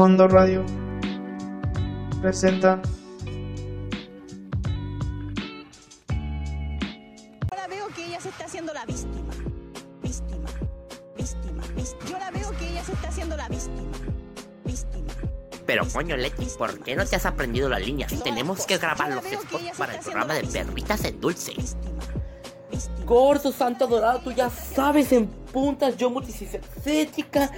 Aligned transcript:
Fondo 0.00 0.26
Radio 0.28 0.64
presenta 2.22 2.80
Ahora 7.50 7.66
veo 7.68 7.86
que 7.88 8.06
ella 8.06 8.18
se 8.18 8.30
está 8.30 8.46
haciendo 8.46 8.72
la 8.72 8.86
víctima. 8.86 9.34
Víctima. 10.02 10.48
Víctima. 11.18 11.62
víctima. 11.76 12.10
Yo 12.10 12.18
la 12.18 12.30
veo 12.30 12.50
que 12.58 12.70
ella 12.70 12.82
se 12.82 12.92
está 12.92 13.08
haciendo 13.08 13.36
la 13.36 13.46
víctima. 13.50 13.92
Víctima. 14.64 15.12
Pero 15.66 15.86
coño, 15.92 16.16
Leti, 16.16 16.46
¿por 16.56 16.80
qué 16.80 16.96
no 16.96 17.04
te 17.04 17.16
has 17.16 17.26
aprendido 17.26 17.68
la 17.68 17.78
línea? 17.78 18.06
Tenemos 18.24 18.64
que 18.64 18.78
grabar 18.78 19.10
los 19.10 19.22
spots 19.22 19.76
para 19.76 19.96
el 19.96 20.00
programa 20.00 20.32
de 20.32 20.44
perritas 20.44 21.04
en 21.04 21.20
dulce. 21.20 21.52
Víctima. 21.54 22.00
Víctima. 22.70 23.04
Gordo, 23.04 23.52
santo 23.52 23.84
adorado, 23.84 24.20
tú 24.20 24.32
ya 24.32 24.48
sabes, 24.48 25.12
en 25.12 25.28
puntas, 25.52 25.96
yo 25.96 26.10
multifacética, 26.10 27.50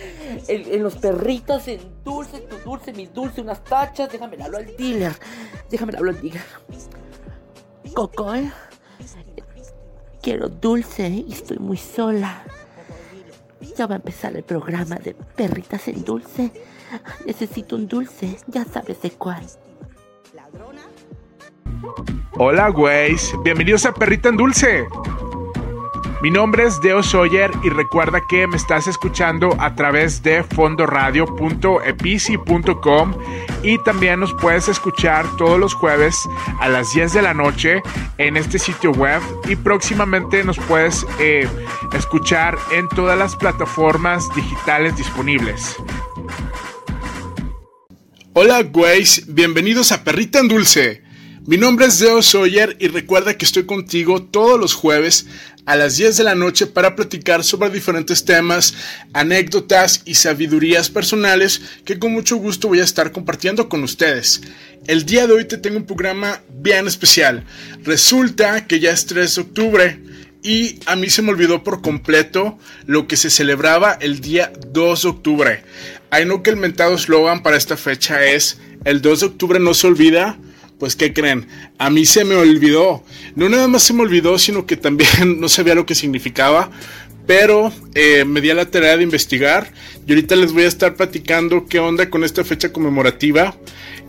en, 0.49 0.75
en 0.75 0.83
los 0.83 0.97
perritos, 0.97 1.69
en 1.69 1.81
dulce, 2.05 2.41
tu 2.41 2.57
dulce, 2.59 2.93
mi 2.93 3.07
dulce, 3.07 3.41
unas 3.41 3.63
tachas, 3.65 4.11
déjame 4.11 4.43
hablo 4.43 4.59
al 4.59 4.77
dealer, 4.77 5.13
déjame 5.71 5.97
hablo 5.97 6.11
al 6.11 6.21
dealer. 6.21 6.43
Coco, 7.95 8.35
¿eh? 8.35 8.51
quiero 10.23 10.49
dulce 10.49 11.09
y 11.09 11.33
estoy 11.33 11.59
muy 11.59 11.77
sola. 11.77 12.45
Ya 13.77 13.87
va 13.87 13.97
a 13.97 13.97
empezar 13.97 14.35
el 14.37 14.45
programa 14.45 14.97
de 14.97 15.15
perritas 15.15 15.89
en 15.89 16.05
dulce. 16.05 16.51
Necesito 17.27 17.77
un 17.77 17.89
dulce, 17.89 18.39
ya 18.47 18.65
sabes 18.65 19.03
de 19.03 19.11
cuál. 19.11 19.45
Hola, 22.39 22.69
güeyes. 22.71 23.33
Bienvenidos 23.43 23.85
a 23.87 23.93
Perrita 23.93 24.29
en 24.29 24.37
Dulce. 24.37 24.85
Mi 26.23 26.31
nombre 26.31 26.65
es 26.65 26.81
Deo 26.81 27.03
Sawyer 27.03 27.51
y 27.65 27.69
recuerda 27.69 28.21
que 28.29 28.47
me 28.47 28.57
estás 28.57 28.87
escuchando 28.87 29.57
a 29.59 29.75
través 29.75 30.23
de 30.23 30.45
fondoradio.epici.com 30.45 33.15
y 33.65 33.79
también 33.79 34.21
nos 34.21 34.33
puedes 34.35 34.69
escuchar 34.69 35.27
todos 35.37 35.59
los 35.59 35.75
jueves 35.75 36.15
a 36.61 36.69
las 36.69 36.95
10 36.95 37.15
de 37.15 37.23
la 37.23 37.35
noche 37.35 37.83
en 38.19 38.37
este 38.37 38.61
sitio 38.61 38.93
web 38.93 39.21
y 39.49 39.57
próximamente 39.57 40.45
nos 40.45 40.61
puedes 40.61 41.05
eh, 41.19 41.49
escuchar 41.93 42.57
en 42.71 42.89
todas 42.91 43.19
las 43.19 43.35
plataformas 43.35 44.33
digitales 44.37 44.97
disponibles. 44.97 45.75
Hola, 48.33 48.63
güeyes. 48.63 49.25
Bienvenidos 49.27 49.91
a 49.91 50.05
Perrita 50.05 50.39
en 50.39 50.47
Dulce. 50.47 51.03
Mi 51.45 51.57
nombre 51.57 51.87
es 51.87 51.99
Deo 51.99 52.23
Sawyer 52.23 52.77
y 52.79 52.87
recuerda 52.87 53.37
que 53.37 53.45
estoy 53.45 53.67
contigo 53.67 54.23
todos 54.23 54.61
los 54.61 54.75
jueves 54.75 55.27
a 55.65 55.77
las 55.77 55.97
10 55.97 56.17
de 56.17 56.25
la 56.25 56.35
noche 56.35 56.67
para 56.67 56.97
platicar 56.97 57.45
sobre 57.45 57.71
diferentes 57.71 58.25
temas, 58.25 58.75
anécdotas 59.13 60.03
y 60.05 60.15
sabidurías 60.15 60.91
personales 60.91 61.63
que 61.85 61.99
con 61.99 62.13
mucho 62.13 62.37
gusto 62.37 62.69
voy 62.69 62.81
a 62.81 62.85
estar 62.85 63.13
compartiendo 63.13 63.69
con 63.69 63.83
ustedes. 63.83 64.43
El 64.87 65.05
día 65.07 65.27
de 65.27 65.35
hoy 65.35 65.45
te 65.45 65.59
tengo 65.59 65.77
un 65.77 65.87
programa 65.87 66.43
bien 66.49 66.89
especial. 66.89 67.45
Resulta 67.85 68.67
que 68.67 68.81
ya 68.81 68.91
es 68.91 69.07
3 69.07 69.35
de 69.35 69.41
octubre 69.41 70.01
y 70.43 70.81
a 70.87 70.97
mí 70.97 71.09
se 71.09 71.23
me 71.23 71.31
olvidó 71.31 71.63
por 71.63 71.83
completo 71.83 72.59
lo 72.87 73.07
que 73.07 73.17
se 73.17 73.31
celebraba 73.31 73.93
el 74.01 74.21
día 74.21 74.53
2 74.73 75.03
de 75.03 75.09
octubre. 75.09 75.65
Hay 76.11 76.27
no 76.27 76.43
que 76.43 76.51
el 76.51 76.57
mentado 76.57 76.95
eslogan 76.95 77.43
para 77.43 77.57
esta 77.57 77.77
fecha 77.77 78.25
es 78.25 78.59
el 78.85 79.01
2 79.01 79.21
de 79.21 79.27
octubre 79.27 79.61
no 79.61 79.75
se 79.75 79.87
olvida. 79.87 80.37
Pues, 80.83 80.97
¿qué 80.97 81.13
creen? 81.13 81.47
A 81.79 81.91
mí 81.91 82.05
se 82.05 82.25
me 82.25 82.35
olvidó. 82.35 83.05
No 83.37 83.49
nada 83.49 83.69
más 83.69 83.85
se 83.85 83.93
me 83.93 84.03
olvidó, 84.03 84.37
sino 84.37 84.67
que 84.67 84.77
también 84.77 85.39
no 85.41 85.49
sabía 85.49 85.77
lo 85.77 85.87
que 85.87 85.95
significaba. 85.95 86.73
Pero 87.25 87.73
eh, 87.95 88.25
me 88.25 88.41
di 88.41 88.51
a 88.51 88.55
la 88.55 88.69
tarea 88.69 88.97
de 88.97 89.05
investigar. 89.05 89.71
Y 90.09 90.11
ahorita 90.11 90.35
les 90.35 90.53
voy 90.53 90.65
a 90.65 90.67
estar 90.67 90.97
platicando 90.97 91.67
qué 91.67 91.79
onda 91.79 92.11
con 92.11 92.25
esta 92.25 92.43
fecha 92.43 92.73
conmemorativa. 92.73 93.57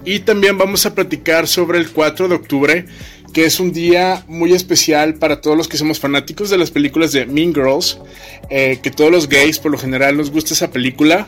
Y 0.03 0.21
también 0.21 0.57
vamos 0.57 0.87
a 0.87 0.95
platicar 0.95 1.47
sobre 1.47 1.77
el 1.77 1.91
4 1.91 2.27
de 2.27 2.33
octubre, 2.33 2.85
que 3.33 3.45
es 3.45 3.59
un 3.59 3.71
día 3.71 4.23
muy 4.27 4.53
especial 4.53 5.13
para 5.13 5.41
todos 5.41 5.55
los 5.55 5.67
que 5.67 5.77
somos 5.77 5.99
fanáticos 5.99 6.49
de 6.49 6.57
las 6.57 6.71
películas 6.71 7.11
de 7.11 7.27
Mean 7.27 7.53
Girls. 7.53 7.99
eh, 8.49 8.79
que 8.81 8.89
todos 8.89 9.11
los 9.11 9.29
gays 9.29 9.59
por 9.59 9.71
lo 9.71 9.77
general 9.77 10.17
nos 10.17 10.31
gusta 10.31 10.55
esa 10.55 10.71
película. 10.71 11.27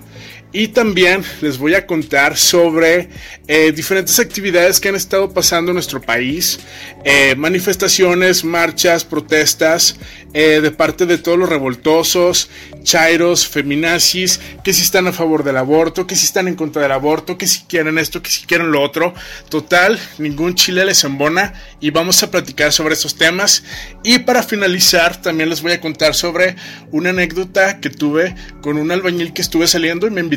Y 0.52 0.70
también 0.70 1.22
les 1.42 1.58
voy 1.58 1.74
a 1.74 1.86
contar 1.86 2.38
sobre 2.38 3.10
eh, 3.48 3.74
diferentes 3.74 4.20
actividades 4.20 4.80
que 4.80 4.88
han 4.88 4.96
estado 4.96 5.34
pasando 5.34 5.72
en 5.72 5.76
nuestro 5.76 6.02
país. 6.02 6.60
eh, 7.04 7.36
manifestaciones, 7.36 8.44
marchas, 8.44 9.04
protestas 9.06 9.98
eh, 10.34 10.60
de 10.62 10.72
parte 10.72 11.06
de 11.06 11.20
todos 11.20 11.38
los 11.38 11.48
revoltosos, 11.48 12.50
chairos, 12.84 13.48
feminazis, 13.48 14.40
que 14.64 14.74
si 14.74 14.82
están 14.82 15.06
a 15.08 15.14
favor 15.14 15.44
del 15.44 15.58
aborto, 15.58 16.08
que 16.08 16.16
si 16.16 16.26
están 16.26 16.48
en 16.48 16.56
contra 16.56 16.82
del 16.82 16.92
aborto, 16.92 17.38
que 17.38 17.48
si 17.48 17.62
quieren 17.66 17.98
esto, 18.00 18.22
que 18.24 18.32
si 18.32 18.46
quieren 18.46 18.72
lo 18.72 18.82
otro. 18.82 19.14
Total, 19.50 20.00
ningún 20.18 20.56
chile 20.56 20.84
les 20.84 21.04
embona 21.04 21.54
y 21.80 21.92
vamos 21.92 22.24
a 22.24 22.32
platicar 22.32 22.74
sobre 22.74 22.96
esos 22.96 23.16
temas. 23.16 23.64
Y 24.04 24.20
para 24.20 24.42
finalizar, 24.42 25.22
también 25.22 25.50
les 25.50 25.62
voy 25.62 25.74
a 25.74 25.82
contar 25.82 26.16
sobre 26.16 26.56
una 26.92 27.12
anécdota 27.12 27.80
que 27.80 27.90
tuve 27.92 28.36
con 28.62 28.78
un 28.78 28.92
albañil 28.92 29.32
que 29.32 29.44
estuve 29.44 29.68
saliendo 29.68 30.08
y 30.08 30.12
me 30.12 30.22
invitó 30.22 30.35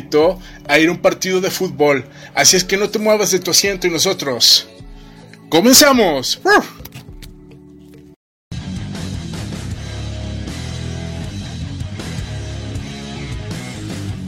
a 0.67 0.79
ir 0.79 0.89
a 0.89 0.91
un 0.91 0.97
partido 0.99 1.41
de 1.41 1.51
fútbol. 1.51 2.05
Así 2.33 2.55
es 2.55 2.63
que 2.63 2.77
no 2.77 2.89
te 2.89 2.99
muevas 2.99 3.31
de 3.31 3.39
tu 3.39 3.51
asiento 3.51 3.87
y 3.87 3.89
nosotros. 3.89 4.67
¡Comenzamos! 5.49 6.39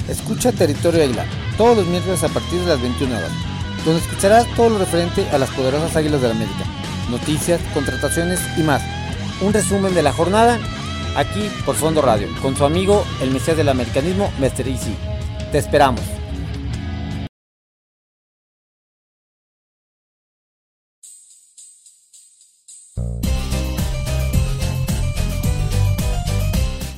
Escucha 0.08 0.52
Territorio 0.52 1.04
Águila 1.04 1.26
todos 1.58 1.78
los 1.78 1.88
miércoles 1.88 2.24
a 2.24 2.30
partir 2.30 2.60
de 2.60 2.66
las 2.66 2.82
21 2.82 3.16
horas, 3.16 3.32
donde 3.86 4.02
escucharás 4.02 4.48
todo 4.56 4.70
lo 4.70 4.80
referente 4.80 5.28
a 5.32 5.38
las 5.38 5.50
poderosas 5.52 5.96
Águilas 5.96 6.22
de 6.22 6.28
la 6.28 6.34
América, 6.34 6.66
noticias, 7.10 7.62
contrataciones 7.74 8.40
y 8.58 8.64
más. 8.64 8.82
Un 9.42 9.54
resumen 9.54 9.94
de 9.94 10.04
la 10.04 10.12
jornada 10.12 10.60
aquí 11.16 11.50
por 11.66 11.76
Fondo 11.76 12.02
Radio, 12.02 12.28
con 12.42 12.56
su 12.56 12.66
amigo 12.66 13.06
el 13.22 13.32
Mesías 13.32 13.58
del 13.58 13.70
Americanismo, 13.70 14.32
Mr. 14.40 14.68
Easy. 14.68 15.11
Te 15.52 15.58
esperamos. 15.58 16.00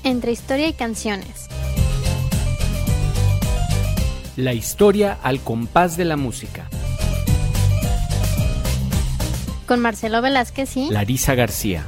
Entre 0.04 0.32
historia 0.32 0.68
y 0.68 0.74
canciones. 0.74 1.48
La 4.36 4.54
historia 4.54 5.18
al 5.24 5.40
compás 5.40 5.98
de 5.98 6.06
la 6.06 6.16
música. 6.16 6.70
Con 9.66 9.80
Marcelo 9.80 10.22
Velázquez 10.22 10.78
y 10.78 10.92
Larisa 10.92 11.34
García. 11.34 11.88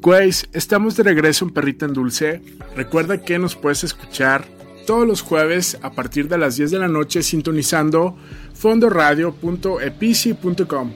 Güeyes, 0.00 0.48
estamos 0.52 0.96
de 0.96 1.02
regreso 1.02 1.44
en 1.44 1.50
Perrita 1.50 1.84
en 1.84 1.92
Dulce. 1.92 2.40
Recuerda 2.76 3.20
que 3.20 3.36
nos 3.38 3.56
puedes 3.56 3.82
escuchar 3.82 4.44
todos 4.86 5.04
los 5.06 5.22
jueves 5.22 5.76
a 5.82 5.90
partir 5.90 6.28
de 6.28 6.38
las 6.38 6.54
10 6.56 6.70
de 6.70 6.78
la 6.78 6.86
noche 6.86 7.24
sintonizando 7.24 8.16
fondoradio.epici.com. 8.54 10.92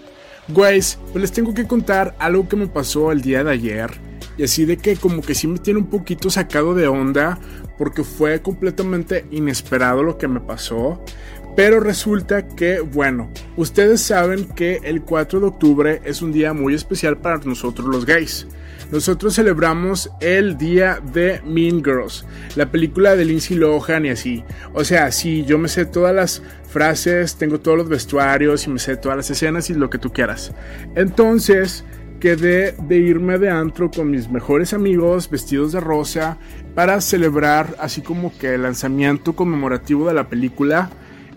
Güeyes, 0.49 1.01
pues 1.11 1.21
les 1.21 1.33
tengo 1.33 1.53
que 1.53 1.67
contar 1.67 2.15
algo 2.21 2.49
que 2.49 2.55
me 2.55 2.69
pasó 2.69 3.11
el 3.11 3.23
día 3.23 3.43
de 3.43 3.51
ayer. 3.51 3.91
Y 4.39 4.45
así 4.45 4.65
de 4.65 4.77
que 4.77 4.95
como 4.97 5.21
que 5.21 5.35
sí 5.35 5.49
me 5.49 5.59
tiene 5.59 5.81
un 5.81 5.91
poquito 5.91 6.31
sacado 6.31 6.75
de 6.75 6.87
onda 6.87 7.41
porque 7.79 8.05
fue 8.05 8.41
completamente 8.41 9.27
inesperado 9.33 10.05
lo 10.05 10.17
que 10.17 10.29
me 10.29 10.39
pasó. 10.41 11.05
Pero 11.55 11.81
resulta 11.81 12.47
que, 12.47 12.81
bueno, 12.81 13.31
ustedes 13.57 14.01
saben 14.01 14.47
que 14.47 14.81
el 14.85 15.03
4 15.03 15.41
de 15.41 15.47
octubre 15.47 16.01
es 16.05 16.23
un 16.23 16.33
día 16.33 16.55
muy 16.55 16.75
especial 16.75 17.19
para 17.19 17.39
nosotros 17.39 17.89
los 17.89 18.07
gays. 18.07 18.47
Nosotros 18.91 19.35
celebramos 19.35 20.11
el 20.21 20.59
día 20.59 21.01
de 21.13 21.41
Mean 21.47 21.83
Girls, 21.83 22.27
la 22.57 22.71
película 22.71 23.17
de 23.17 23.25
Lindsay 23.25 23.57
Lohan 23.57 24.05
y 24.05 24.11
así. 24.11 24.45
O 24.75 24.85
sea, 24.85 25.11
sí, 25.13 25.45
yo 25.47 25.59
me 25.59 25.69
sé 25.69 25.87
todas 25.87 26.15
las 26.15 26.43
frases, 26.69 27.37
tengo 27.37 27.61
todos 27.61 27.79
los 27.79 27.89
vestuarios 27.89 28.67
y 28.67 28.71
me 28.71 28.79
sé 28.79 28.97
todas 28.97 29.17
las 29.17 29.31
escenas 29.31 29.71
y 29.71 29.75
lo 29.75 29.89
que 29.89 29.99
tú 29.99 30.13
quieras. 30.13 30.53
Entonces, 30.95 31.85
quedé 32.21 32.73
de 32.73 32.99
irme 32.99 33.39
de 33.39 33.51
antro 33.51 33.91
con 33.91 34.11
mis 34.11 34.31
mejores 34.31 34.73
amigos 34.75 35.29
vestidos 35.29 35.73
de 35.73 35.81
rosa 35.81 36.39
para 36.75 37.01
celebrar 37.01 37.75
así 37.79 38.01
como 38.01 38.37
que 38.39 38.55
el 38.55 38.63
lanzamiento 38.63 39.35
conmemorativo 39.35 40.07
de 40.07 40.15
la 40.15 40.29
película. 40.29 40.91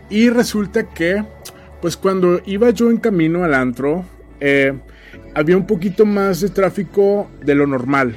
Y 0.09 0.29
resulta 0.29 0.89
que, 0.89 1.23
pues 1.81 1.97
cuando 1.97 2.41
iba 2.45 2.69
yo 2.69 2.91
en 2.91 2.97
camino 2.97 3.43
al 3.43 3.53
antro, 3.53 4.05
eh, 4.39 4.73
había 5.33 5.57
un 5.57 5.67
poquito 5.67 6.05
más 6.05 6.41
de 6.41 6.49
tráfico 6.49 7.29
de 7.43 7.55
lo 7.55 7.67
normal. 7.67 8.15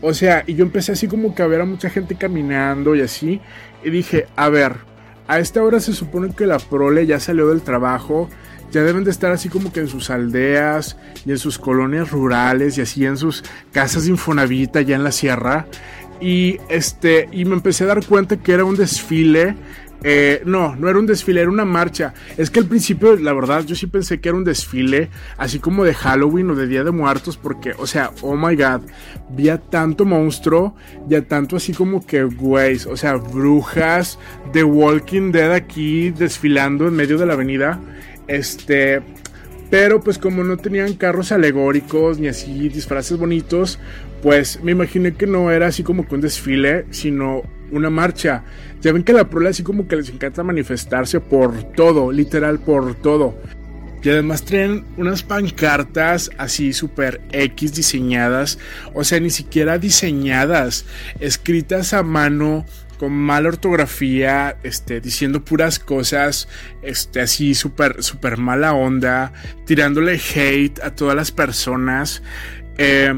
O 0.00 0.12
sea, 0.14 0.42
y 0.46 0.54
yo 0.54 0.64
empecé 0.64 0.92
así 0.92 1.06
como 1.06 1.34
que 1.34 1.42
a 1.42 1.46
ver 1.46 1.60
a 1.60 1.64
mucha 1.64 1.88
gente 1.88 2.16
caminando 2.16 2.96
y 2.96 3.00
así. 3.02 3.40
Y 3.84 3.90
dije, 3.90 4.26
a 4.34 4.48
ver, 4.48 4.74
a 5.28 5.38
esta 5.38 5.62
hora 5.62 5.78
se 5.78 5.92
supone 5.92 6.34
que 6.34 6.46
la 6.46 6.58
prole 6.58 7.06
ya 7.06 7.20
salió 7.20 7.48
del 7.48 7.62
trabajo. 7.62 8.28
Ya 8.72 8.82
deben 8.82 9.04
de 9.04 9.10
estar 9.10 9.30
así 9.30 9.48
como 9.48 9.72
que 9.72 9.80
en 9.80 9.88
sus 9.88 10.10
aldeas 10.10 10.96
y 11.24 11.30
en 11.30 11.38
sus 11.38 11.58
colonias 11.58 12.10
rurales 12.10 12.78
y 12.78 12.80
así 12.80 13.04
en 13.04 13.16
sus 13.16 13.44
casas 13.70 14.04
de 14.04 14.10
Infonavita 14.10 14.80
ya 14.80 14.96
en 14.96 15.04
la 15.04 15.12
sierra. 15.12 15.66
Y 16.20 16.58
este, 16.68 17.28
y 17.32 17.44
me 17.44 17.54
empecé 17.54 17.84
a 17.84 17.88
dar 17.88 18.04
cuenta 18.04 18.36
que 18.38 18.52
era 18.52 18.64
un 18.64 18.76
desfile 18.76 19.54
eh, 20.04 20.42
no, 20.44 20.74
no 20.76 20.88
era 20.88 20.98
un 20.98 21.06
desfile, 21.06 21.40
era 21.40 21.50
una 21.50 21.64
marcha. 21.64 22.14
Es 22.36 22.50
que 22.50 22.60
al 22.60 22.66
principio, 22.66 23.16
la 23.16 23.32
verdad, 23.32 23.64
yo 23.64 23.74
sí 23.74 23.86
pensé 23.86 24.20
que 24.20 24.28
era 24.28 24.38
un 24.38 24.44
desfile, 24.44 25.10
así 25.36 25.58
como 25.58 25.84
de 25.84 25.94
Halloween 25.94 26.50
o 26.50 26.54
de 26.54 26.66
Día 26.66 26.84
de 26.84 26.90
Muertos, 26.90 27.36
porque, 27.36 27.72
o 27.78 27.86
sea, 27.86 28.10
oh 28.22 28.36
my 28.36 28.56
god, 28.56 28.82
vi 29.30 29.48
a 29.48 29.58
tanto 29.58 30.04
monstruo 30.04 30.74
y 31.08 31.14
a 31.14 31.26
tanto 31.26 31.56
así 31.56 31.72
como 31.72 32.04
que, 32.04 32.24
güeyes, 32.24 32.86
o 32.86 32.96
sea, 32.96 33.14
brujas 33.16 34.18
de 34.52 34.64
Walking 34.64 35.32
Dead 35.32 35.52
aquí 35.52 36.10
desfilando 36.10 36.88
en 36.88 36.94
medio 36.94 37.18
de 37.18 37.26
la 37.26 37.34
avenida. 37.34 37.80
Este, 38.26 39.02
pero 39.70 40.00
pues 40.00 40.18
como 40.18 40.44
no 40.44 40.56
tenían 40.56 40.94
carros 40.94 41.32
alegóricos 41.32 42.18
ni 42.18 42.28
así 42.28 42.68
disfraces 42.68 43.18
bonitos, 43.18 43.78
pues 44.22 44.62
me 44.62 44.72
imaginé 44.72 45.14
que 45.14 45.26
no 45.26 45.50
era 45.50 45.68
así 45.68 45.82
como 45.82 46.06
que 46.06 46.14
un 46.14 46.20
desfile, 46.20 46.86
sino 46.90 47.42
una 47.72 47.90
marcha. 47.90 48.44
Ya 48.80 48.92
ven 48.92 49.02
que 49.02 49.12
la 49.12 49.28
prola 49.28 49.50
así 49.50 49.62
como 49.62 49.88
que 49.88 49.96
les 49.96 50.08
encanta 50.08 50.42
manifestarse 50.42 51.20
por 51.20 51.72
todo, 51.72 52.12
literal 52.12 52.58
por 52.60 52.94
todo. 52.94 53.36
Y 54.02 54.10
además 54.10 54.44
traen 54.44 54.84
unas 54.96 55.22
pancartas 55.22 56.30
así 56.36 56.72
super 56.72 57.20
X 57.30 57.74
diseñadas, 57.74 58.58
o 58.94 59.04
sea, 59.04 59.20
ni 59.20 59.30
siquiera 59.30 59.78
diseñadas, 59.78 60.86
escritas 61.20 61.92
a 61.92 62.02
mano 62.02 62.66
con 62.98 63.12
mala 63.12 63.48
ortografía, 63.48 64.56
este, 64.64 65.00
diciendo 65.00 65.44
puras 65.44 65.78
cosas, 65.78 66.48
este, 66.82 67.20
así 67.20 67.54
súper, 67.54 68.02
súper 68.02 68.38
mala 68.38 68.74
onda, 68.74 69.32
tirándole 69.66 70.20
hate 70.20 70.80
a 70.82 70.94
todas 70.94 71.14
las 71.14 71.30
personas. 71.30 72.22
Eh, 72.78 73.12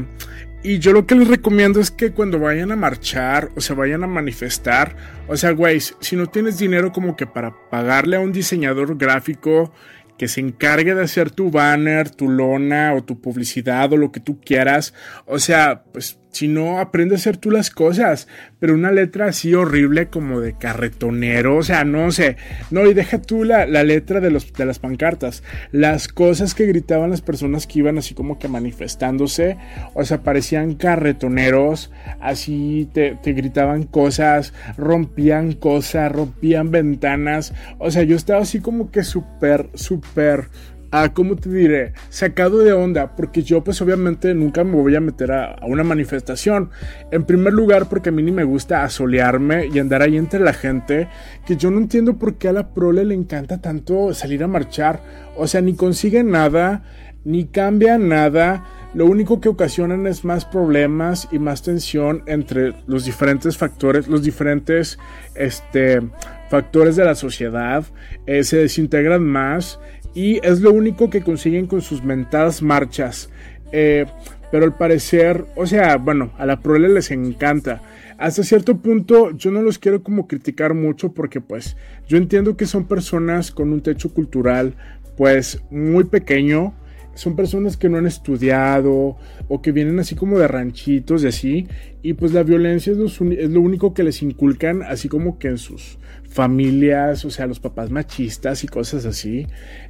y 0.65 0.79
yo 0.79 0.93
lo 0.93 1.05
que 1.05 1.13
les 1.13 1.27
recomiendo 1.27 1.79
es 1.79 1.91
que 1.91 2.11
cuando 2.11 2.39
vayan 2.39 2.71
a 2.71 2.75
marchar 2.75 3.49
o 3.55 3.61
se 3.61 3.75
vayan 3.75 4.03
a 4.03 4.07
manifestar, 4.07 4.95
o 5.27 5.37
sea, 5.37 5.51
güey, 5.51 5.79
si 5.79 6.15
no 6.15 6.25
tienes 6.25 6.57
dinero 6.57 6.91
como 6.91 7.15
que 7.15 7.27
para 7.27 7.53
pagarle 7.69 8.15
a 8.15 8.19
un 8.19 8.31
diseñador 8.31 8.97
gráfico 8.97 9.71
que 10.17 10.27
se 10.27 10.41
encargue 10.41 10.95
de 10.95 11.03
hacer 11.03 11.29
tu 11.29 11.51
banner, 11.51 12.09
tu 12.09 12.29
lona 12.29 12.95
o 12.95 13.03
tu 13.03 13.21
publicidad 13.21 13.93
o 13.93 13.97
lo 13.97 14.11
que 14.11 14.19
tú 14.19 14.39
quieras, 14.41 14.95
o 15.27 15.37
sea, 15.37 15.83
pues 15.93 16.17
si 16.35 16.49
no, 16.49 16.79
aprende 16.79 17.15
a 17.15 17.17
hacer 17.17 17.37
tú 17.37 17.49
las 17.49 17.69
cosas. 17.69 18.27
Pero 18.59 18.73
una 18.73 18.91
letra 18.91 19.27
así 19.27 19.53
horrible 19.53 20.07
como 20.07 20.41
de 20.41 20.53
carretonero, 20.57 21.55
o 21.55 21.63
sea, 21.63 21.85
no 21.85 22.11
sé. 22.11 22.35
No, 22.71 22.85
y 22.85 22.93
deja 22.93 23.21
tú 23.21 23.45
la, 23.45 23.65
letra 23.65 24.19
de, 24.19 24.31
los, 24.31 24.51
de 24.51 24.65
las 24.65 24.79
pancartas. 24.79 25.43
Las 25.71 26.09
cosas 26.09 26.53
que 26.53 26.65
gritaban 26.65 27.09
las 27.09 27.21
personas 27.21 27.67
que 27.67 27.79
iban 27.79 27.97
así 27.97 28.13
como 28.13 28.37
que 28.37 28.49
manifestándose, 28.49 29.57
o 29.93 30.03
sea, 30.03 30.23
parecían 30.23 30.75
carretoneros, 30.75 31.91
así 32.19 32.89
te, 32.93 33.17
te 33.23 33.31
gritaban 33.31 33.83
cosas, 33.83 34.53
rompían 34.77 35.53
cosas, 35.53 36.11
rompían 36.11 36.69
ventanas. 36.69 37.53
O 37.77 37.91
sea, 37.91 38.03
yo 38.03 38.17
estaba 38.17 38.41
así 38.41 38.59
como 38.59 38.91
que 38.91 39.03
súper, 39.03 39.69
súper 39.73 40.49
a, 40.91 41.13
¿cómo 41.13 41.35
te 41.35 41.49
diré? 41.49 41.93
Sacado 42.09 42.59
de 42.59 42.73
onda, 42.73 43.15
porque 43.15 43.43
yo 43.43 43.63
pues 43.63 43.81
obviamente 43.81 44.33
nunca 44.33 44.63
me 44.63 44.75
voy 44.75 44.95
a 44.95 45.01
meter 45.01 45.31
a, 45.31 45.57
una 45.63 45.83
manifestación. 45.83 46.69
En 47.11 47.23
primer 47.23 47.53
lugar, 47.53 47.89
porque 47.89 48.09
a 48.09 48.11
mí 48.11 48.23
ni 48.23 48.31
me 48.31 48.43
gusta 48.43 48.83
asolearme 48.83 49.67
y 49.67 49.79
andar 49.79 50.01
ahí 50.01 50.17
entre 50.17 50.39
la 50.39 50.53
gente, 50.53 51.07
que 51.45 51.57
yo 51.57 51.71
no 51.71 51.77
entiendo 51.77 52.17
por 52.17 52.35
qué 52.35 52.49
a 52.49 52.53
la 52.53 52.73
prole 52.73 53.05
le 53.05 53.15
encanta 53.15 53.61
tanto 53.61 54.13
salir 54.13 54.43
a 54.43 54.47
marchar. 54.47 55.01
O 55.35 55.47
sea, 55.47 55.61
ni 55.61 55.75
consigue 55.75 56.23
nada, 56.23 56.83
ni 57.23 57.45
cambia 57.45 57.97
nada. 57.97 58.63
Lo 58.93 59.05
único 59.07 59.41
que 59.41 59.49
ocasionan 59.49 60.07
es 60.07 60.23
más 60.23 60.45
problemas 60.45 61.27
y 61.29 61.37
más 61.37 61.61
tensión 61.61 62.23
entre 62.27 62.73
los 62.87 63.03
diferentes 63.03 63.57
factores, 63.57 64.07
los 64.07 64.23
diferentes 64.23 64.97
este, 65.35 66.01
factores 66.49 66.95
de 66.95 67.03
la 67.03 67.15
sociedad. 67.15 67.83
Eh, 68.25 68.45
se 68.45 68.57
desintegran 68.57 69.21
más 69.21 69.79
y 70.15 70.39
es 70.43 70.61
lo 70.61 70.71
único 70.71 71.11
que 71.11 71.21
consiguen 71.21 71.67
con 71.67 71.81
sus 71.81 72.03
mentadas 72.03 72.63
marchas. 72.63 73.29
Eh, 73.71 74.05
pero 74.51 74.65
al 74.65 74.77
parecer, 74.77 75.45
o 75.55 75.67
sea, 75.67 75.97
bueno, 75.97 76.31
a 76.37 76.45
la 76.45 76.61
prole 76.61 76.87
les 76.89 77.11
encanta. 77.11 77.81
Hasta 78.17 78.43
cierto 78.43 78.77
punto 78.77 79.31
yo 79.31 79.51
no 79.51 79.61
los 79.61 79.77
quiero 79.77 80.01
como 80.01 80.27
criticar 80.27 80.73
mucho 80.73 81.11
porque 81.11 81.41
pues 81.41 81.75
yo 82.07 82.17
entiendo 82.17 82.55
que 82.55 82.65
son 82.65 82.85
personas 82.85 83.51
con 83.51 83.73
un 83.73 83.81
techo 83.81 84.13
cultural 84.13 84.75
pues 85.17 85.61
muy 85.69 86.05
pequeño. 86.05 86.73
Son 87.15 87.35
personas 87.35 87.77
que 87.77 87.89
no 87.89 87.97
han 87.97 88.05
estudiado 88.05 89.17
o 89.47 89.61
que 89.61 89.71
vienen 89.71 89.99
así 89.99 90.15
como 90.15 90.37
de 90.37 90.47
ranchitos 90.47 91.23
y 91.23 91.27
así. 91.27 91.67
Y 92.03 92.13
pues 92.13 92.33
la 92.33 92.43
violencia 92.43 92.93
es 92.93 93.19
lo 93.19 93.61
único 93.61 93.93
que 93.93 94.03
les 94.03 94.21
inculcan 94.21 94.83
así 94.83 95.09
como 95.09 95.39
que 95.39 95.47
en 95.47 95.57
sus 95.57 95.97
familias, 96.35 97.23
o 97.23 97.29
sea, 97.29 97.47
los 97.47 97.61
papás 97.61 97.89
machistas 97.89 98.65
y 98.65 98.67
cosas 98.67 99.05
así. 99.05 99.47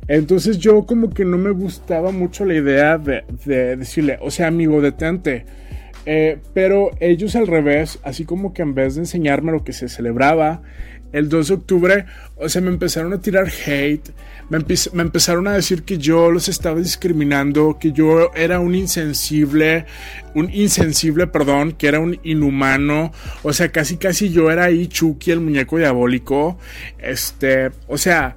Entonces 0.07 0.59
yo 0.59 0.85
como 0.85 1.09
que 1.09 1.25
no 1.25 1.39
me 1.39 1.49
gustaba 1.49 2.11
mucho 2.11 2.45
la 2.45 2.53
idea 2.53 2.99
de, 2.99 3.23
decirle, 3.75 4.19
o 4.21 4.29
sea, 4.29 4.47
amigo, 4.47 4.79
detente. 4.79 5.45
Eh, 6.05 6.37
pero 6.53 6.91
ellos 6.99 7.35
al 7.35 7.47
revés, 7.47 7.97
así 8.03 8.25
como 8.25 8.53
que 8.53 8.61
en 8.61 8.75
vez 8.75 8.93
de 8.93 9.01
enseñarme 9.01 9.51
lo 9.51 9.63
que 9.63 9.73
se 9.73 9.89
celebraba, 9.89 10.61
el 11.15 11.29
2 11.29 11.47
de 11.47 11.53
octubre, 11.53 12.05
o 12.35 12.49
sea, 12.49 12.61
me 12.61 12.67
empezaron 12.67 13.13
a 13.13 13.21
tirar 13.21 13.47
hate, 13.47 14.09
me, 14.49 14.57
empezaron 15.01 15.47
a 15.47 15.53
decir 15.53 15.83
que 15.83 15.97
yo 15.97 16.29
los 16.29 16.49
estaba 16.49 16.77
discriminando, 16.77 17.77
que 17.79 17.93
yo 17.93 18.31
era 18.35 18.59
un 18.59 18.75
insensible, 18.75 19.85
un 20.33 20.53
insensible, 20.53 21.27
perdón, 21.27 21.71
que 21.71 21.87
era 21.87 22.01
un 22.01 22.19
inhumano, 22.23 23.13
o 23.43 23.53
sea, 23.53 23.71
casi 23.71 23.95
casi 23.95 24.29
yo 24.29 24.51
era 24.51 24.65
ahí 24.65 24.87
Chucky, 24.87 25.31
el 25.31 25.39
muñeco 25.39 25.77
diabólico, 25.77 26.57
este, 26.99 27.71
o 27.87 27.97
sea, 27.97 28.35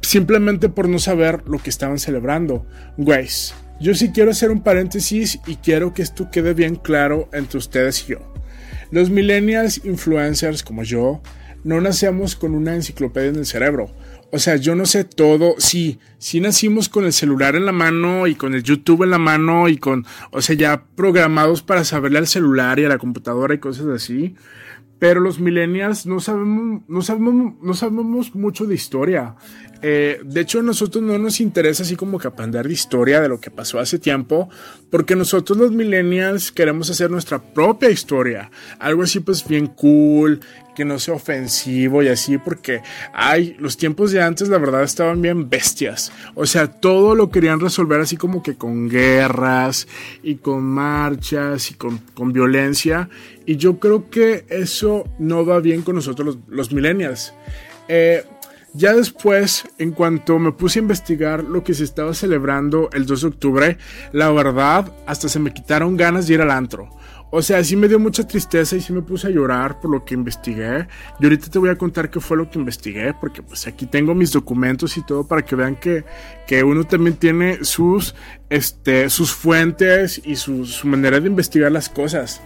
simplemente 0.00 0.68
por 0.68 0.88
no 0.88 0.98
saber 0.98 1.44
lo 1.46 1.58
que 1.58 1.70
estaban 1.70 2.00
celebrando. 2.00 2.66
Güeyes, 2.96 3.54
yo 3.80 3.94
sí 3.94 4.10
quiero 4.10 4.32
hacer 4.32 4.50
un 4.50 4.64
paréntesis 4.64 5.38
y 5.46 5.56
quiero 5.56 5.94
que 5.94 6.02
esto 6.02 6.28
quede 6.28 6.54
bien 6.54 6.74
claro 6.74 7.28
entre 7.32 7.58
ustedes 7.58 8.02
y 8.02 8.14
yo. 8.14 8.32
Los 8.90 9.10
millennials 9.10 9.84
influencers 9.84 10.64
como 10.64 10.82
yo, 10.82 11.22
no 11.64 11.80
nacemos 11.80 12.36
con 12.36 12.54
una 12.54 12.74
enciclopedia 12.74 13.30
en 13.30 13.36
el 13.36 13.46
cerebro. 13.46 13.90
O 14.34 14.38
sea, 14.38 14.56
yo 14.56 14.74
no 14.74 14.86
sé 14.86 15.04
todo. 15.04 15.56
Sí, 15.58 15.98
sí 16.18 16.40
nacimos 16.40 16.88
con 16.88 17.04
el 17.04 17.12
celular 17.12 17.54
en 17.54 17.66
la 17.66 17.72
mano 17.72 18.26
y 18.26 18.34
con 18.34 18.54
el 18.54 18.62
YouTube 18.62 19.02
en 19.02 19.10
la 19.10 19.18
mano 19.18 19.68
y 19.68 19.76
con, 19.76 20.06
o 20.30 20.40
sea, 20.40 20.56
ya 20.56 20.84
programados 20.96 21.62
para 21.62 21.84
saberle 21.84 22.18
al 22.18 22.26
celular 22.26 22.78
y 22.78 22.86
a 22.86 22.88
la 22.88 22.96
computadora 22.96 23.54
y 23.54 23.58
cosas 23.58 23.86
así. 23.86 24.34
Pero 25.02 25.18
los 25.18 25.40
millennials 25.40 26.06
no 26.06 26.20
sabemos, 26.20 26.82
no 26.86 27.02
sabemos, 27.02 27.54
no 27.60 27.74
sabemos 27.74 28.36
mucho 28.36 28.66
de 28.66 28.76
historia. 28.76 29.34
Eh, 29.82 30.20
de 30.24 30.40
hecho, 30.40 30.60
a 30.60 30.62
nosotros 30.62 31.02
no 31.02 31.18
nos 31.18 31.40
interesa 31.40 31.82
así 31.82 31.96
como 31.96 32.20
que 32.20 32.28
de 32.28 32.72
historia 32.72 33.20
de 33.20 33.28
lo 33.28 33.40
que 33.40 33.50
pasó 33.50 33.80
hace 33.80 33.98
tiempo, 33.98 34.48
porque 34.90 35.16
nosotros 35.16 35.58
los 35.58 35.72
millennials 35.72 36.52
queremos 36.52 36.88
hacer 36.88 37.10
nuestra 37.10 37.40
propia 37.40 37.90
historia. 37.90 38.48
Algo 38.78 39.02
así 39.02 39.18
pues 39.18 39.44
bien 39.44 39.66
cool, 39.66 40.38
que 40.76 40.84
no 40.84 41.00
sea 41.00 41.14
ofensivo 41.14 42.02
y 42.04 42.08
así, 42.08 42.38
porque, 42.38 42.82
ay, 43.12 43.56
los 43.58 43.76
tiempos 43.76 44.12
de 44.12 44.22
antes 44.22 44.48
la 44.48 44.58
verdad 44.58 44.84
estaban 44.84 45.20
bien 45.20 45.50
bestias. 45.50 46.12
O 46.36 46.46
sea, 46.46 46.68
todo 46.68 47.16
lo 47.16 47.30
querían 47.30 47.58
resolver 47.58 48.00
así 48.00 48.16
como 48.16 48.40
que 48.40 48.54
con 48.54 48.88
guerras 48.88 49.88
y 50.22 50.36
con 50.36 50.62
marchas 50.62 51.72
y 51.72 51.74
con, 51.74 51.98
con 52.14 52.32
violencia. 52.32 53.08
Y 53.46 53.56
yo 53.56 53.78
creo 53.78 54.08
que 54.10 54.44
eso 54.48 55.04
no 55.18 55.44
va 55.44 55.60
bien 55.60 55.82
con 55.82 55.96
nosotros 55.96 56.38
los, 56.46 56.72
millennials. 56.72 57.34
Eh, 57.88 58.24
ya 58.74 58.94
después, 58.94 59.64
en 59.78 59.90
cuanto 59.90 60.38
me 60.38 60.52
puse 60.52 60.78
a 60.78 60.82
investigar 60.82 61.44
lo 61.44 61.62
que 61.62 61.74
se 61.74 61.84
estaba 61.84 62.14
celebrando 62.14 62.88
el 62.92 63.04
2 63.04 63.20
de 63.20 63.28
octubre, 63.28 63.78
la 64.12 64.30
verdad, 64.30 64.90
hasta 65.06 65.28
se 65.28 65.38
me 65.38 65.52
quitaron 65.52 65.96
ganas 65.96 66.26
de 66.26 66.34
ir 66.34 66.40
al 66.40 66.50
antro. 66.50 66.88
o 67.34 67.40
sea, 67.40 67.64
sí 67.64 67.76
me 67.76 67.88
dio 67.88 67.98
mucha 67.98 68.26
tristeza 68.26 68.76
y 68.76 68.80
sí 68.82 68.92
me 68.92 69.00
puse 69.00 69.26
a 69.26 69.30
llorar 69.30 69.80
por 69.80 69.90
lo 69.90 70.04
que 70.04 70.14
investigué. 70.14 70.86
Y 71.18 71.24
ahorita 71.24 71.48
te 71.50 71.58
voy 71.58 71.70
a 71.70 71.76
contar 71.76 72.10
qué 72.10 72.20
fue 72.20 72.36
lo 72.36 72.50
que 72.50 72.58
investigué, 72.58 73.14
porque 73.18 73.42
pues 73.42 73.66
aquí 73.66 73.86
tengo 73.86 74.14
mis 74.14 74.32
documentos 74.32 74.96
y 74.96 75.02
todo 75.02 75.26
para 75.26 75.42
que 75.42 75.56
vean 75.56 75.76
que, 75.76 76.04
que 76.46 76.62
uno 76.62 76.84
también 76.84 77.16
tiene 77.16 77.64
sus, 77.64 78.14
este, 78.50 79.08
sus 79.10 79.32
fuentes 79.32 80.20
y 80.24 80.36
su 80.36 80.66
manera 80.84 81.20
de 81.20 81.26
investigar 81.26 81.72
las 81.72 81.88
cosas. 81.88 82.42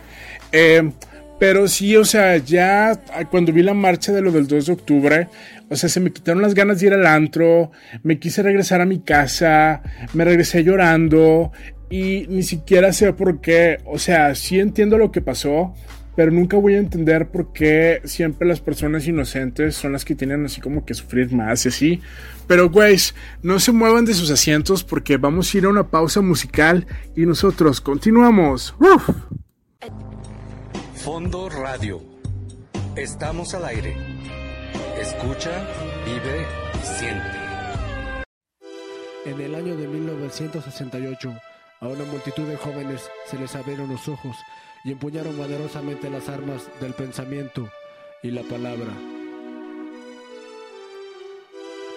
Eh, 0.52 0.90
pero 1.38 1.68
sí, 1.68 1.96
o 1.96 2.04
sea, 2.04 2.38
ya 2.38 2.98
cuando 3.30 3.52
vi 3.52 3.62
la 3.62 3.74
marcha 3.74 4.12
de 4.12 4.22
lo 4.22 4.32
del 4.32 4.46
2 4.46 4.66
de 4.66 4.72
octubre, 4.72 5.28
o 5.68 5.76
sea, 5.76 5.88
se 5.88 6.00
me 6.00 6.10
quitaron 6.10 6.40
las 6.40 6.54
ganas 6.54 6.80
de 6.80 6.86
ir 6.86 6.94
al 6.94 7.06
antro, 7.06 7.70
me 8.02 8.18
quise 8.18 8.42
regresar 8.42 8.80
a 8.80 8.86
mi 8.86 9.00
casa, 9.00 9.82
me 10.14 10.24
regresé 10.24 10.64
llorando 10.64 11.52
y 11.90 12.26
ni 12.28 12.42
siquiera 12.42 12.92
sé 12.92 13.12
por 13.12 13.40
qué, 13.42 13.80
o 13.84 13.98
sea, 13.98 14.34
sí 14.34 14.58
entiendo 14.58 14.96
lo 14.96 15.12
que 15.12 15.20
pasó, 15.20 15.74
pero 16.16 16.32
nunca 16.32 16.56
voy 16.56 16.74
a 16.74 16.78
entender 16.78 17.28
por 17.28 17.52
qué 17.52 18.00
siempre 18.04 18.48
las 18.48 18.60
personas 18.60 19.06
inocentes 19.06 19.74
son 19.74 19.92
las 19.92 20.06
que 20.06 20.14
tienen 20.14 20.46
así 20.46 20.62
como 20.62 20.86
que 20.86 20.94
sufrir 20.94 21.30
más 21.32 21.66
y 21.66 21.68
así. 21.68 22.00
Pero, 22.46 22.70
güeyes, 22.70 23.14
no 23.42 23.60
se 23.60 23.72
muevan 23.72 24.06
de 24.06 24.14
sus 24.14 24.30
asientos 24.30 24.82
porque 24.82 25.18
vamos 25.18 25.52
a 25.54 25.58
ir 25.58 25.66
a 25.66 25.68
una 25.68 25.90
pausa 25.90 26.22
musical 26.22 26.86
y 27.14 27.26
nosotros 27.26 27.82
continuamos. 27.82 28.74
¡Uf! 28.80 29.10
Fondo 31.06 31.48
Radio. 31.48 32.02
Estamos 32.96 33.54
al 33.54 33.64
aire. 33.66 33.96
Escucha, 35.00 35.64
vive 36.04 36.44
y 36.74 36.84
siente. 36.84 37.38
En 39.24 39.40
el 39.40 39.54
año 39.54 39.76
de 39.76 39.86
1968, 39.86 41.32
a 41.78 41.86
una 41.86 42.02
multitud 42.06 42.42
de 42.48 42.56
jóvenes 42.56 43.08
se 43.26 43.38
les 43.38 43.54
abrieron 43.54 43.88
los 43.88 44.08
ojos 44.08 44.36
y 44.84 44.90
empuñaron 44.90 45.36
poderosamente 45.36 46.10
las 46.10 46.28
armas 46.28 46.68
del 46.80 46.92
pensamiento 46.92 47.70
y 48.24 48.32
la 48.32 48.42
palabra. 48.42 48.90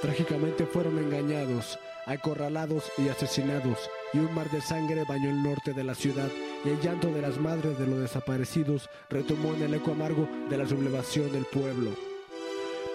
Trágicamente 0.04 0.68
fueron 0.68 1.00
engañados, 1.00 1.80
acorralados 2.06 2.92
y 3.00 3.10
asesinados, 3.10 3.90
y 4.14 4.20
un 4.20 4.34
mar 4.34 4.50
de 4.50 4.62
sangre 4.62 5.04
bañó 5.08 5.30
el 5.30 5.44
norte 5.44 5.74
de 5.74 5.84
la 5.84 5.96
ciudad 5.96 6.30
y 6.66 6.70
el 6.70 6.80
llanto 6.82 7.12
de 7.12 7.22
las 7.22 7.38
madres 7.38 7.78
de 7.78 7.88
los 7.88 8.00
desaparecidos 8.00 8.90
retomó 9.10 9.54
en 9.54 9.64
el 9.64 9.74
eco 9.74 9.92
amargo 9.92 10.28
de 10.50 10.58
la 10.58 10.68
sublevación 10.68 11.32
del 11.32 11.46
pueblo. 11.46 11.92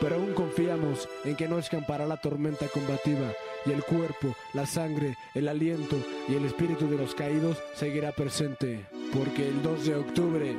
Pero 0.00 0.16
aún 0.16 0.34
confiamos 0.34 1.08
en 1.24 1.36
que 1.36 1.48
no 1.48 1.58
escampará 1.58 2.06
la 2.06 2.16
tormenta 2.16 2.66
combativa 2.68 3.32
y 3.64 3.70
el 3.70 3.82
cuerpo, 3.84 4.34
la 4.52 4.66
sangre, 4.66 5.16
el 5.34 5.48
aliento 5.48 5.96
y 6.28 6.34
el 6.34 6.44
espíritu 6.44 6.88
de 6.88 6.98
los 6.98 7.14
caídos 7.14 7.58
seguirá 7.74 8.12
presente, 8.12 8.84
porque 9.12 9.48
el 9.48 9.62
2 9.62 9.84
de 9.86 9.94
octubre... 9.94 10.56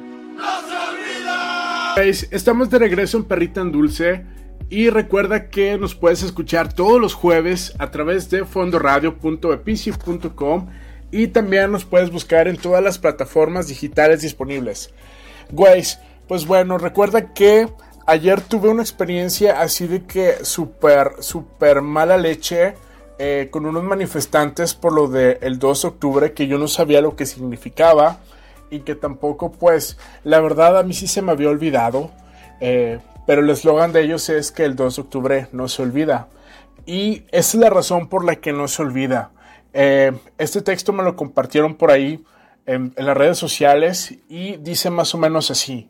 Estamos 2.31 2.69
de 2.69 2.79
regreso 2.79 3.17
en 3.17 3.23
Perrita 3.23 3.61
en 3.61 3.71
Dulce 3.71 4.25
y 4.69 4.89
recuerda 4.89 5.49
que 5.49 5.77
nos 5.77 5.95
puedes 5.95 6.23
escuchar 6.23 6.73
todos 6.73 6.99
los 6.99 7.13
jueves 7.13 7.73
a 7.77 7.91
través 7.91 8.29
de 8.29 8.43
fondoradio.epici.com 8.45 10.67
y 11.11 11.27
también 11.27 11.71
nos 11.71 11.85
puedes 11.85 12.11
buscar 12.11 12.47
en 12.47 12.57
todas 12.57 12.83
las 12.83 12.97
plataformas 12.97 13.67
digitales 13.67 14.21
disponibles. 14.21 14.91
Güeyes, 15.51 15.99
pues 16.27 16.47
bueno, 16.47 16.77
recuerda 16.77 17.33
que 17.33 17.67
ayer 18.07 18.41
tuve 18.41 18.69
una 18.69 18.81
experiencia 18.81 19.61
así 19.61 19.87
de 19.87 20.03
que 20.03 20.43
súper, 20.43 21.13
súper 21.19 21.81
mala 21.81 22.17
leche 22.17 22.73
eh, 23.17 23.47
con 23.51 23.65
unos 23.65 23.83
manifestantes 23.83 24.73
por 24.73 24.93
lo 24.93 25.07
del 25.07 25.59
2 25.59 25.81
de 25.81 25.87
octubre 25.87 26.33
que 26.33 26.47
yo 26.47 26.57
no 26.57 26.67
sabía 26.67 27.01
lo 27.01 27.15
que 27.15 27.25
significaba 27.25 28.19
y 28.69 28.79
que 28.79 28.95
tampoco 28.95 29.51
pues 29.51 29.97
la 30.23 30.41
verdad 30.41 30.77
a 30.77 30.83
mí 30.83 30.93
sí 30.93 31.07
se 31.07 31.21
me 31.21 31.31
había 31.31 31.49
olvidado. 31.49 32.11
Eh, 32.59 32.99
pero 33.25 33.41
el 33.41 33.49
eslogan 33.49 33.91
de 33.91 34.01
ellos 34.01 34.29
es 34.29 34.51
que 34.51 34.63
el 34.63 34.75
2 34.75 34.95
de 34.95 35.01
octubre 35.01 35.47
no 35.51 35.67
se 35.67 35.81
olvida. 35.81 36.27
Y 36.85 37.23
esa 37.31 37.57
es 37.57 37.61
la 37.61 37.69
razón 37.69 38.07
por 38.09 38.23
la 38.23 38.35
que 38.35 38.53
no 38.53 38.67
se 38.67 38.81
olvida. 38.81 39.31
Eh, 39.73 40.11
este 40.37 40.61
texto 40.61 40.93
me 40.93 41.03
lo 41.03 41.15
compartieron 41.15 41.75
por 41.75 41.91
ahí 41.91 42.23
en, 42.65 42.93
las 42.97 43.17
redes 43.17 43.37
sociales 43.37 44.15
y 44.29 44.57
dice 44.57 44.89
más 44.89 45.13
o 45.15 45.17
menos 45.17 45.51
así. 45.51 45.89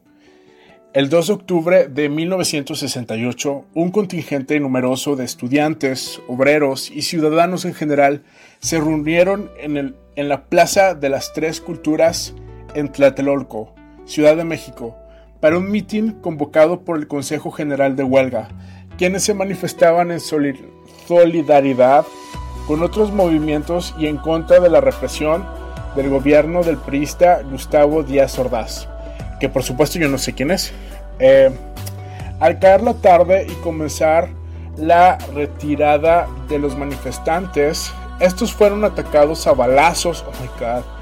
El 0.94 1.10
2 1.10 1.28
de 1.28 1.34
octubre 1.34 1.88
de 1.90 2.08
1968, 2.08 3.66
un 3.74 3.92
contingente 3.92 4.58
numeroso 4.62 5.18
de 5.18 5.26
estudiantes, 5.26 6.22
obreros 6.30 6.90
y 6.90 7.02
ciudadanos 7.02 7.66
en 7.66 7.74
general 7.74 8.24
se 8.60 8.80
reunieron 8.80 9.52
en, 9.60 9.76
el, 9.76 9.96
en 10.16 10.30
la 10.30 10.46
Plaza 10.46 10.96
de 10.96 11.10
las 11.10 11.34
Tres 11.34 11.60
Culturas 11.60 12.34
en 12.76 12.90
Tlatelolco, 12.92 13.76
Ciudad 14.06 14.38
de 14.38 14.46
México, 14.46 14.96
para 15.46 15.60
un 15.60 15.70
mitin 15.70 16.14
convocado 16.22 16.80
por 16.80 16.98
el 16.98 17.08
Consejo 17.08 17.52
General 17.52 17.96
de 17.96 18.02
Huelga, 18.02 18.48
quienes 18.98 19.22
se 19.22 19.36
manifestaban 19.36 20.10
en 20.10 20.20
solidaridad 20.20 22.04
con 22.66 22.82
otros 22.82 23.14
movimientos 23.14 23.94
y 24.00 24.08
en 24.08 24.18
contra 24.18 24.60
de 24.60 24.72
la 24.72 24.82
represión 24.82 25.46
del 25.96 26.10
gobierno 26.10 26.64
del 26.64 26.78
priista 26.78 27.44
Gustavo 27.44 28.02
Díaz 28.02 28.40
Ordaz, 28.40 28.88
que 29.40 29.48
por 29.48 29.62
supuesto 29.62 30.00
yo 30.00 30.10
no 30.10 30.18
sé 30.18 30.34
quién 30.34 30.50
es. 30.50 30.74
Eh, 31.20 31.52
al 32.40 32.58
caer 32.58 32.82
la 32.82 32.96
tarde 32.96 33.46
y 33.48 33.54
comenzar 33.62 34.30
la 34.78 35.20
retirada 35.36 36.28
de 36.50 36.58
los 36.58 36.76
manifestantes, 36.76 37.94
estos 38.20 38.52
fueron 38.52 38.84
atacados 38.84 39.46
a 39.46 39.54
balazos, 39.54 40.26
oh 40.28 40.32
my 40.42 40.50
god, 40.60 40.95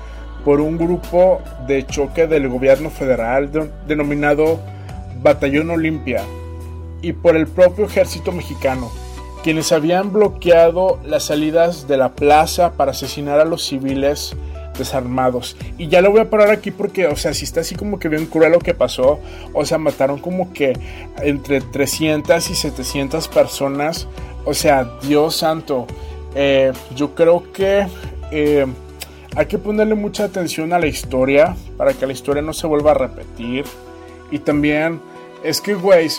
por 0.44 0.62
un 0.62 0.78
grupo 0.78 1.42
de 1.68 1.86
choque 1.86 2.28
del 2.28 2.50
gobierno 2.50 2.90
federal 2.90 3.50
denominado 3.88 4.60
Batallón 5.22 5.70
Olimpia 5.70 6.24
y 7.02 7.14
por 7.14 7.36
el 7.36 7.48
propio 7.48 7.86
ejército 7.86 8.32
mexicano, 8.32 8.92
quienes 9.44 9.72
habían 9.72 10.12
bloqueado 10.12 11.00
las 11.06 11.24
salidas 11.26 11.88
de 11.88 11.98
la 11.98 12.14
plaza 12.14 12.74
para 12.74 12.92
asesinar 12.92 13.40
a 13.40 13.46
los 13.46 13.66
civiles 13.66 14.36
desarmados. 14.78 15.56
Y 15.78 15.88
ya 15.88 16.02
lo 16.02 16.12
voy 16.12 16.22
a 16.22 16.30
parar 16.30 16.50
aquí 16.50 16.72
porque, 16.72 17.08
o 17.08 17.16
sea, 17.16 17.34
si 17.34 17.44
está 17.44 17.62
así 17.62 17.76
como 17.76 18.00
que 18.00 18.10
bien 18.10 18.26
cruel 18.26 18.54
lo 18.54 18.60
que 18.60 18.74
pasó. 18.74 19.20
O 19.54 19.66
sea, 19.66 19.78
mataron 19.78 20.20
como 20.20 20.52
que 20.54 20.74
entre 21.22 21.62
300 21.62 22.50
y 22.50 22.56
700 22.56 23.28
personas. 23.28 24.08
O 24.46 24.54
sea, 24.54 24.90
Dios 25.04 25.36
santo. 25.36 25.88
Eh, 26.36 26.72
yo 26.96 27.14
creo 27.14 27.52
que 27.52 27.86
eh, 28.32 28.66
hay 29.36 29.46
que 29.48 29.58
ponerle 29.58 29.96
mucha 29.96 30.26
atención 30.26 30.74
a 30.74 30.80
la 30.80 30.88
historia 30.88 31.56
para 31.78 31.94
que 31.94 32.06
la 32.06 32.14
historia 32.14 32.42
no 32.42 32.54
se 32.54 32.68
vuelva 32.68 32.92
a 32.92 32.96
repetir. 32.96 33.66
Y 34.32 34.40
también 34.40 35.02
es 35.44 35.60
que, 35.62 35.74
güey, 35.74 36.10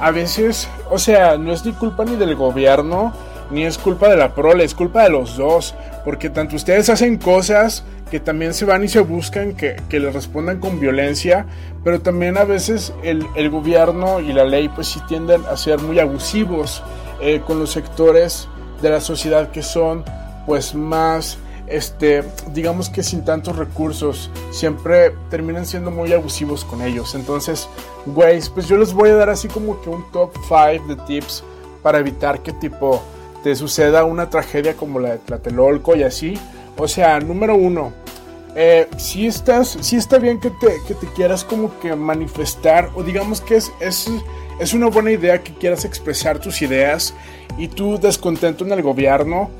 a 0.00 0.10
veces, 0.10 0.68
o 0.90 0.98
sea, 0.98 1.36
no 1.36 1.52
es 1.52 1.62
culpa 1.78 2.04
ni 2.04 2.16
del 2.16 2.34
gobierno, 2.34 3.12
ni 3.50 3.64
es 3.64 3.78
culpa 3.78 4.08
de 4.08 4.16
la 4.16 4.34
prole, 4.34 4.64
es 4.64 4.74
culpa 4.74 5.02
de 5.02 5.10
los 5.10 5.36
dos. 5.36 5.74
Porque 6.04 6.30
tanto 6.30 6.56
ustedes 6.56 6.88
hacen 6.88 7.18
cosas 7.18 7.84
que 8.10 8.20
también 8.20 8.54
se 8.54 8.64
van 8.64 8.82
y 8.82 8.88
se 8.88 9.00
buscan 9.00 9.54
que, 9.54 9.76
que 9.88 10.00
les 10.00 10.12
respondan 10.12 10.58
con 10.58 10.80
violencia, 10.80 11.46
pero 11.84 12.00
también 12.00 12.36
a 12.36 12.44
veces 12.44 12.92
el, 13.04 13.26
el, 13.36 13.50
gobierno 13.50 14.20
y 14.20 14.32
la 14.32 14.44
ley 14.44 14.68
pues 14.68 14.88
sí 14.88 15.00
tienden 15.06 15.42
a 15.48 15.56
ser 15.56 15.78
muy 15.78 16.00
abusivos 16.00 16.82
eh, 17.20 17.40
con 17.46 17.60
los 17.60 17.70
sectores 17.70 18.48
de 18.82 18.90
la 18.90 19.00
sociedad 19.00 19.50
que 19.52 19.62
son 19.62 20.04
pues 20.46 20.74
más 20.74 21.38
este, 21.70 22.24
digamos 22.52 22.88
que 22.88 23.02
sin 23.02 23.24
tantos 23.24 23.56
recursos, 23.56 24.30
siempre 24.50 25.12
terminan 25.30 25.64
siendo 25.64 25.90
muy 25.90 26.12
abusivos 26.12 26.64
con 26.64 26.82
ellos. 26.82 27.14
Entonces, 27.14 27.68
güey, 28.06 28.40
pues 28.52 28.68
yo 28.68 28.76
les 28.76 28.92
voy 28.92 29.10
a 29.10 29.14
dar 29.14 29.30
así 29.30 29.48
como 29.48 29.80
que 29.80 29.88
un 29.88 30.10
top 30.10 30.32
5 30.48 30.86
de 30.88 30.96
tips 31.06 31.44
para 31.82 31.98
evitar 31.98 32.42
que 32.42 32.52
tipo 32.52 33.02
te 33.42 33.54
suceda 33.56 34.04
una 34.04 34.28
tragedia 34.28 34.74
como 34.74 34.98
la 34.98 35.12
de 35.12 35.18
Tlatelolco 35.18 35.96
y 35.96 36.02
así. 36.02 36.38
O 36.76 36.88
sea, 36.88 37.20
número 37.20 37.54
uno, 37.54 37.92
eh, 38.56 38.88
si 38.96 39.26
estás, 39.26 39.78
si 39.80 39.96
está 39.96 40.18
bien 40.18 40.40
que 40.40 40.50
te, 40.50 40.80
que 40.86 40.94
te 40.94 41.06
quieras 41.14 41.44
como 41.44 41.78
que 41.80 41.94
manifestar, 41.94 42.90
o 42.94 43.02
digamos 43.02 43.40
que 43.40 43.56
es, 43.56 43.72
es, 43.80 44.10
es 44.58 44.74
una 44.74 44.88
buena 44.88 45.12
idea 45.12 45.42
que 45.42 45.54
quieras 45.54 45.84
expresar 45.84 46.38
tus 46.38 46.60
ideas 46.62 47.14
y 47.56 47.68
tú 47.68 47.98
descontento 47.98 48.64
en 48.64 48.72
el 48.72 48.82
gobierno, 48.82 49.50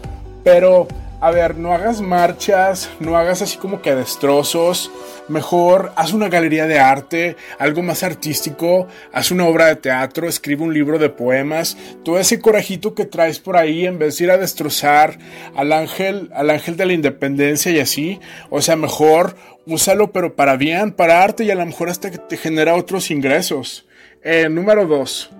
pero 0.43 0.89
a 1.23 1.31
ver, 1.31 1.59
no 1.59 1.75
hagas 1.75 2.01
marchas, 2.01 2.91
no 2.99 3.15
hagas 3.15 3.43
así 3.43 3.59
como 3.59 3.83
que 3.83 3.95
destrozos. 3.95 4.91
Mejor 5.29 5.93
haz 5.95 6.15
una 6.15 6.31
galería 6.31 6.67
de 6.67 6.79
arte, 6.79 7.37
algo 7.59 7.83
más 7.83 8.03
artístico, 8.03 8.89
haz 9.13 9.31
una 9.31 9.47
obra 9.47 9.67
de 9.67 9.77
teatro, 9.77 10.27
escribe 10.27 10.63
un 10.63 10.73
libro 10.73 10.99
de 10.99 11.11
poemas. 11.11 11.77
Todo 12.05 12.19
ese 12.19 12.41
corajito 12.41 12.95
que 12.95 13.05
traes 13.05 13.39
por 13.39 13.59
ahí, 13.59 13.85
en 13.87 13.99
vez 13.99 14.17
de 14.17 14.25
ir 14.25 14.31
a 14.31 14.39
destrozar 14.39 15.19
al 15.55 15.73
ángel, 15.73 16.31
al 16.35 16.49
ángel 16.49 16.79
de 16.79 16.87
la 16.87 16.95
independencia 16.95 17.71
y 17.71 17.81
así. 17.81 18.19
O 18.49 18.63
sea, 18.63 18.77
mejor 18.77 19.37
úsalo, 19.67 20.13
pero 20.13 20.35
para 20.35 20.57
bien, 20.57 20.93
para 20.93 21.23
arte 21.23 21.45
y 21.45 21.51
a 21.51 21.55
lo 21.55 21.67
mejor 21.67 21.91
hasta 21.91 22.11
que 22.11 22.19
te 22.19 22.39
genera 22.39 22.75
otros 22.75 23.11
ingresos. 23.11 23.87
Eh, 24.23 24.49
número 24.49 24.87
2. 24.87 25.31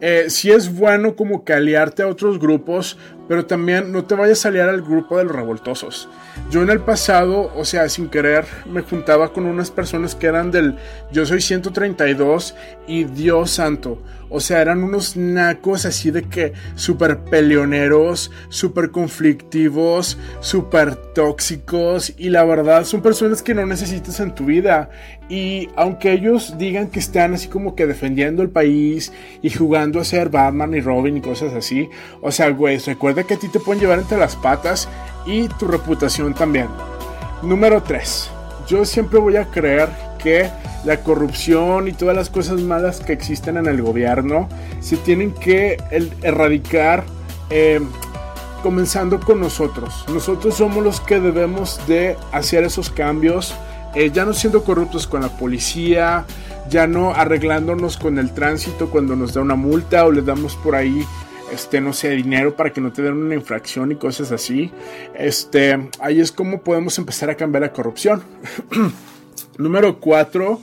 Eh, 0.00 0.26
si 0.28 0.50
es 0.52 0.76
bueno 0.76 1.16
como 1.16 1.44
que 1.44 1.52
aliarte 1.52 2.02
a 2.02 2.08
otros 2.08 2.38
grupos 2.38 2.96
pero 3.28 3.46
también 3.46 3.92
no 3.92 4.04
te 4.04 4.14
vayas 4.14 4.44
a 4.44 4.48
aliar 4.48 4.68
al 4.68 4.82
grupo 4.82 5.18
de 5.18 5.24
los 5.24 5.36
revoltosos. 5.36 6.08
Yo 6.50 6.62
en 6.62 6.70
el 6.70 6.80
pasado, 6.80 7.52
o 7.54 7.64
sea, 7.64 7.88
sin 7.88 8.08
querer, 8.08 8.46
me 8.66 8.82
juntaba 8.82 9.32
con 9.32 9.44
unas 9.46 9.70
personas 9.70 10.14
que 10.14 10.26
eran 10.26 10.50
del 10.50 10.76
Yo 11.12 11.26
Soy 11.26 11.40
132 11.40 12.54
y 12.86 13.04
Dios 13.04 13.50
Santo. 13.50 13.98
O 14.30 14.40
sea, 14.40 14.60
eran 14.60 14.82
unos 14.82 15.16
nacos 15.16 15.86
así 15.86 16.10
de 16.10 16.22
que 16.22 16.52
súper 16.74 17.18
peleoneros, 17.18 18.30
súper 18.50 18.90
conflictivos, 18.90 20.18
súper 20.40 20.96
tóxicos. 20.96 22.12
Y 22.18 22.28
la 22.28 22.44
verdad, 22.44 22.84
son 22.84 23.00
personas 23.00 23.42
que 23.42 23.54
no 23.54 23.64
necesitas 23.64 24.20
en 24.20 24.34
tu 24.34 24.44
vida. 24.44 24.90
Y 25.30 25.68
aunque 25.76 26.12
ellos 26.12 26.56
digan 26.58 26.88
que 26.88 26.98
están 26.98 27.34
así 27.34 27.48
como 27.48 27.74
que 27.74 27.86
defendiendo 27.86 28.42
el 28.42 28.50
país 28.50 29.12
y 29.42 29.50
jugando 29.50 30.00
a 30.00 30.04
ser 30.04 30.28
Batman 30.28 30.74
y 30.74 30.80
Robin 30.80 31.16
y 31.16 31.20
cosas 31.20 31.54
así, 31.54 31.88
o 32.20 32.30
sea, 32.30 32.50
güey, 32.50 32.78
recuerda 32.78 33.17
que 33.24 33.34
a 33.34 33.38
ti 33.38 33.48
te 33.48 33.60
pueden 33.60 33.80
llevar 33.80 33.98
entre 33.98 34.18
las 34.18 34.36
patas 34.36 34.88
y 35.26 35.48
tu 35.48 35.66
reputación 35.66 36.34
también. 36.34 36.68
Número 37.42 37.82
3. 37.82 38.30
Yo 38.66 38.84
siempre 38.84 39.18
voy 39.18 39.36
a 39.36 39.46
creer 39.46 39.88
que 40.18 40.50
la 40.84 41.00
corrupción 41.02 41.88
y 41.88 41.92
todas 41.92 42.14
las 42.14 42.30
cosas 42.30 42.60
malas 42.60 43.00
que 43.00 43.12
existen 43.12 43.56
en 43.56 43.66
el 43.66 43.82
gobierno 43.82 44.48
se 44.80 44.96
tienen 44.96 45.32
que 45.32 45.78
erradicar 46.22 47.04
eh, 47.50 47.80
comenzando 48.62 49.20
con 49.20 49.40
nosotros. 49.40 50.04
Nosotros 50.12 50.56
somos 50.56 50.84
los 50.84 51.00
que 51.00 51.20
debemos 51.20 51.80
de 51.86 52.16
hacer 52.32 52.64
esos 52.64 52.90
cambios, 52.90 53.54
eh, 53.94 54.10
ya 54.12 54.24
no 54.24 54.32
siendo 54.34 54.64
corruptos 54.64 55.06
con 55.06 55.22
la 55.22 55.28
policía, 55.28 56.24
ya 56.68 56.86
no 56.86 57.12
arreglándonos 57.12 57.96
con 57.96 58.18
el 58.18 58.32
tránsito 58.32 58.90
cuando 58.90 59.16
nos 59.16 59.34
da 59.34 59.40
una 59.40 59.54
multa 59.54 60.04
o 60.04 60.12
le 60.12 60.22
damos 60.22 60.56
por 60.56 60.74
ahí 60.74 61.04
este, 61.52 61.80
no 61.80 61.92
sé, 61.92 62.10
dinero 62.10 62.56
para 62.56 62.72
que 62.72 62.80
no 62.80 62.92
te 62.92 63.02
den 63.02 63.14
una 63.14 63.34
infracción 63.34 63.92
y 63.92 63.96
cosas 63.96 64.32
así. 64.32 64.70
Este, 65.14 65.88
ahí 66.00 66.20
es 66.20 66.32
como 66.32 66.62
podemos 66.62 66.98
empezar 66.98 67.30
a 67.30 67.36
cambiar 67.36 67.62
la 67.62 67.72
corrupción. 67.72 68.22
Número 69.58 69.98
4, 69.98 70.60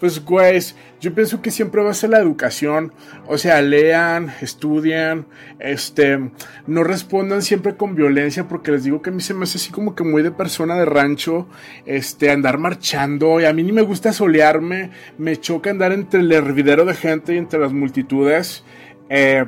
pues 0.00 0.24
güey, 0.24 0.60
yo 1.00 1.14
pienso 1.14 1.42
que 1.42 1.50
siempre 1.50 1.82
va 1.82 1.90
a 1.90 1.94
ser 1.94 2.10
la 2.10 2.18
educación. 2.18 2.92
O 3.26 3.38
sea, 3.38 3.60
lean, 3.62 4.32
estudian, 4.40 5.26
este, 5.58 6.30
no 6.66 6.84
respondan 6.84 7.42
siempre 7.42 7.76
con 7.76 7.94
violencia, 7.94 8.48
porque 8.48 8.72
les 8.72 8.84
digo 8.84 9.02
que 9.02 9.10
a 9.10 9.12
mí 9.12 9.20
se 9.20 9.34
me 9.34 9.44
hace 9.44 9.58
así 9.58 9.70
como 9.70 9.94
que 9.94 10.04
muy 10.04 10.22
de 10.22 10.30
persona 10.30 10.76
de 10.76 10.84
rancho, 10.84 11.48
este, 11.84 12.30
andar 12.30 12.58
marchando, 12.58 13.40
y 13.40 13.44
a 13.44 13.52
mí 13.52 13.62
ni 13.62 13.72
me 13.72 13.82
gusta 13.82 14.12
solearme, 14.12 14.90
me 15.18 15.36
choca 15.36 15.70
andar 15.70 15.92
entre 15.92 16.20
el 16.20 16.32
hervidero 16.32 16.84
de 16.84 16.94
gente 16.94 17.34
y 17.34 17.38
entre 17.38 17.60
las 17.60 17.72
multitudes. 17.72 18.64
Eh, 19.10 19.44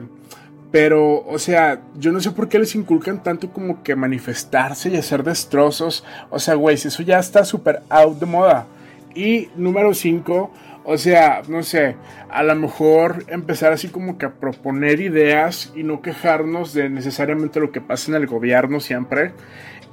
pero, 0.71 1.25
o 1.27 1.39
sea, 1.39 1.83
yo 1.97 2.13
no 2.13 2.21
sé 2.21 2.31
por 2.31 2.49
qué 2.49 2.59
les 2.59 2.75
inculcan 2.75 3.23
tanto 3.23 3.53
como 3.53 3.83
que 3.83 3.97
manifestarse 3.97 4.89
y 4.91 4.97
hacer 4.97 5.25
destrozos. 5.25 6.05
O 6.31 6.39
sea, 6.39 6.55
güey, 6.55 6.77
si 6.77 6.89
eso 6.89 7.03
ya 7.03 7.19
está 7.19 7.45
súper 7.45 7.83
out 7.89 8.19
de 8.21 8.27
moda. 8.27 8.67
Y 9.15 9.49
número 9.57 9.93
5, 9.93 10.53
o 10.85 10.99
sea, 10.99 11.43
no 11.49 11.65
sé, 11.65 11.97
a 12.31 12.45
lo 12.45 12.55
mejor 12.55 13.25
empezar 13.27 13.73
así 13.73 13.89
como 13.89 14.17
que 14.17 14.27
a 14.27 14.35
proponer 14.35 15.01
ideas 15.01 15.73
y 15.75 15.83
no 15.83 16.03
quejarnos 16.03 16.73
de 16.73 16.89
necesariamente 16.89 17.59
lo 17.59 17.73
que 17.73 17.81
pasa 17.81 18.13
en 18.13 18.17
el 18.17 18.29
gobierno 18.29 18.79
siempre. 18.79 19.33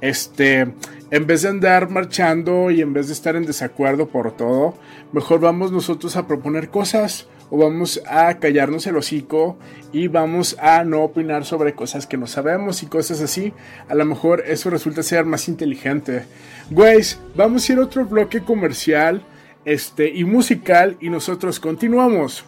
Este, 0.00 0.60
en 1.10 1.26
vez 1.26 1.42
de 1.42 1.48
andar 1.48 1.90
marchando 1.90 2.70
y 2.70 2.82
en 2.82 2.92
vez 2.92 3.08
de 3.08 3.14
estar 3.14 3.34
en 3.34 3.46
desacuerdo 3.46 4.06
por 4.06 4.36
todo, 4.36 4.74
mejor 5.12 5.40
vamos 5.40 5.72
nosotros 5.72 6.16
a 6.16 6.28
proponer 6.28 6.68
cosas 6.68 7.26
o 7.50 7.58
vamos 7.58 8.00
a 8.06 8.34
callarnos 8.38 8.86
el 8.86 8.96
hocico 8.96 9.58
y 9.92 10.08
vamos 10.08 10.56
a 10.60 10.84
no 10.84 11.02
opinar 11.02 11.44
sobre 11.44 11.74
cosas 11.74 12.06
que 12.06 12.16
no 12.16 12.26
sabemos 12.26 12.82
y 12.82 12.86
cosas 12.86 13.20
así. 13.20 13.52
A 13.88 13.94
lo 13.94 14.04
mejor 14.04 14.44
eso 14.46 14.70
resulta 14.70 15.02
ser 15.02 15.24
más 15.24 15.48
inteligente. 15.48 16.24
Güeyes, 16.70 17.20
vamos 17.34 17.68
a 17.68 17.72
ir 17.72 17.78
a 17.78 17.82
otro 17.82 18.04
bloque 18.04 18.40
comercial 18.40 19.22
este, 19.64 20.08
y 20.08 20.24
musical 20.24 20.96
y 21.00 21.10
nosotros 21.10 21.60
continuamos. 21.60 22.44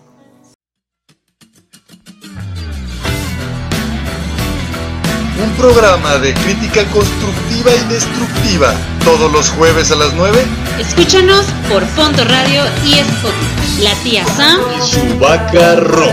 Un 5.43 5.53
programa 5.57 6.19
de 6.19 6.35
crítica 6.35 6.85
constructiva 6.93 7.71
y 7.75 7.93
destructiva 7.93 8.75
todos 9.05 9.33
los 9.33 9.49
jueves 9.51 9.91
a 9.91 9.97
las 9.97 10.13
9. 10.13 10.39
Escúchanos 10.79 11.47
por 11.71 11.83
Fondo 11.87 12.25
Radio 12.25 12.63
y 12.85 12.99
Spotify 12.99 13.60
la 13.83 13.95
tía 14.03 14.27
Sam 14.27 14.61
y 14.77 14.83
su 14.83 15.19
vaca 15.19 15.77
roja. 15.77 16.13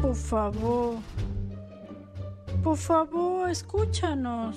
Por 0.00 0.14
favor, 0.14 0.96
por 2.62 2.76
favor, 2.76 3.50
escúchanos. 3.50 4.56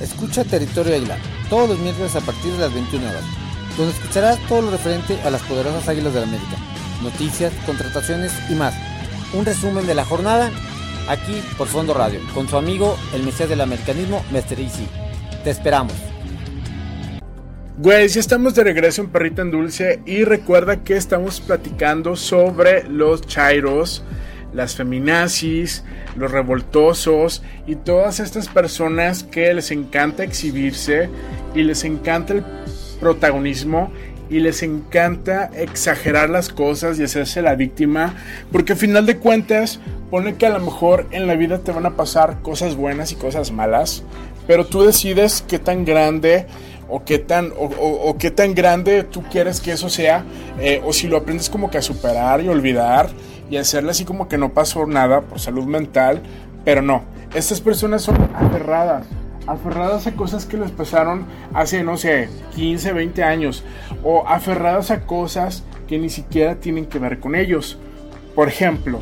Escucha 0.00 0.44
Territorio 0.44 0.94
Águila 0.94 1.16
todos 1.48 1.70
los 1.70 1.78
miércoles 1.78 2.14
a 2.16 2.20
partir 2.20 2.52
de 2.52 2.58
las 2.58 2.74
21 2.74 3.08
horas 3.08 3.43
donde 3.76 3.92
escucharás 3.92 4.38
todo 4.48 4.62
lo 4.62 4.70
referente 4.70 5.18
a 5.24 5.30
las 5.30 5.42
poderosas 5.42 5.88
Águilas 5.88 6.14
de 6.14 6.20
la 6.20 6.26
América, 6.26 6.56
noticias, 7.02 7.52
contrataciones 7.66 8.32
y 8.48 8.54
más. 8.54 8.74
Un 9.32 9.44
resumen 9.44 9.86
de 9.86 9.94
la 9.94 10.04
jornada 10.04 10.50
aquí 11.08 11.42
por 11.58 11.66
Fondo 11.66 11.94
Radio, 11.94 12.20
con 12.34 12.48
su 12.48 12.56
amigo 12.56 12.96
el 13.14 13.22
Mesías 13.22 13.48
del 13.48 13.60
Americanismo, 13.60 14.24
Mr. 14.30 14.60
Easy. 14.60 14.86
Te 15.42 15.50
esperamos. 15.50 15.94
Güey, 17.76 18.06
ya 18.06 18.20
estamos 18.20 18.54
de 18.54 18.62
regreso 18.62 19.02
en 19.02 19.08
Perrita 19.08 19.42
en 19.42 19.50
Dulce 19.50 20.00
y 20.06 20.22
recuerda 20.22 20.84
que 20.84 20.96
estamos 20.96 21.40
platicando 21.40 22.14
sobre 22.14 22.88
los 22.88 23.22
chairos, 23.22 24.04
las 24.52 24.76
feminazis, 24.76 25.82
los 26.14 26.30
revoltosos 26.30 27.42
y 27.66 27.74
todas 27.74 28.20
estas 28.20 28.46
personas 28.46 29.24
que 29.24 29.52
les 29.52 29.72
encanta 29.72 30.22
exhibirse 30.22 31.10
y 31.56 31.64
les 31.64 31.82
encanta 31.82 32.34
el 32.34 32.44
protagonismo 32.94 33.90
y 34.30 34.40
les 34.40 34.62
encanta 34.62 35.50
exagerar 35.54 36.30
las 36.30 36.48
cosas 36.48 36.98
y 36.98 37.04
hacerse 37.04 37.42
la 37.42 37.54
víctima, 37.54 38.14
porque 38.50 38.72
al 38.72 38.78
final 38.78 39.06
de 39.06 39.18
cuentas 39.18 39.80
pone 40.10 40.36
que 40.36 40.46
a 40.46 40.50
lo 40.50 40.60
mejor 40.60 41.06
en 41.10 41.26
la 41.26 41.34
vida 41.34 41.58
te 41.58 41.72
van 41.72 41.86
a 41.86 41.96
pasar 41.96 42.40
cosas 42.42 42.74
buenas 42.76 43.12
y 43.12 43.16
cosas 43.16 43.52
malas, 43.52 44.02
pero 44.46 44.66
tú 44.66 44.82
decides 44.82 45.44
qué 45.46 45.58
tan 45.58 45.84
grande 45.84 46.46
o 46.88 47.04
qué 47.04 47.18
tan 47.18 47.52
o, 47.56 48.16
qué 48.18 48.30
tan 48.30 48.54
grande 48.54 49.04
tú 49.04 49.22
quieres 49.24 49.60
que 49.60 49.72
eso 49.72 49.88
sea, 49.88 50.24
eh, 50.58 50.80
o 50.84 50.92
si 50.92 51.08
lo 51.08 51.18
aprendes 51.18 51.50
como 51.50 51.70
que 51.70 51.78
a 51.78 51.82
superar 51.82 52.40
y 52.42 52.48
olvidar 52.48 53.10
y 53.50 53.56
hacerle 53.56 53.90
así 53.90 54.04
como 54.04 54.28
que 54.28 54.38
no 54.38 54.52
pasó 54.52 54.86
nada 54.86 55.20
por 55.20 55.38
salud 55.38 55.64
mental, 55.64 56.22
pero 56.64 56.82
no, 56.82 57.04
estas 57.34 57.60
personas 57.60 58.02
son 58.02 58.16
aferradas 58.34 59.06
aferradas 59.46 60.06
a 60.06 60.12
cosas 60.12 60.46
que 60.46 60.56
les 60.56 60.70
pasaron 60.70 61.26
hace, 61.52 61.82
no 61.82 61.96
sé, 61.96 62.28
15, 62.54 62.92
20 62.92 63.22
años, 63.22 63.64
o 64.02 64.26
aferradas 64.26 64.90
a 64.90 65.06
cosas 65.06 65.64
que 65.86 65.98
ni 65.98 66.08
siquiera 66.08 66.56
tienen 66.56 66.86
que 66.86 66.98
ver 66.98 67.20
con 67.20 67.34
ellos. 67.34 67.78
Por 68.34 68.48
ejemplo, 68.48 69.00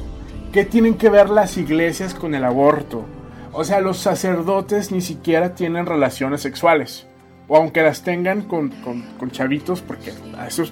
¿qué 0.53 0.65
tienen 0.65 0.95
que 0.95 1.11
ver 1.11 1.31
las 1.31 1.57
iglesias 1.57 2.15
con 2.15 2.35
el 2.35 2.45
aborto? 2.45 3.05
O 3.53 3.65
sea, 3.65 3.81
los 3.81 3.99
sacerdotes 3.99 4.93
ni 4.93 5.01
siquiera 5.01 5.55
tienen 5.55 5.87
relaciones 5.87 6.41
sexuales. 6.41 7.07
O 7.49 7.57
aunque 7.57 7.83
las 7.83 8.03
tengan 8.03 8.43
con, 8.43 8.71
con, 9.19 9.31
chavitos, 9.31 9.83
porque 9.83 10.13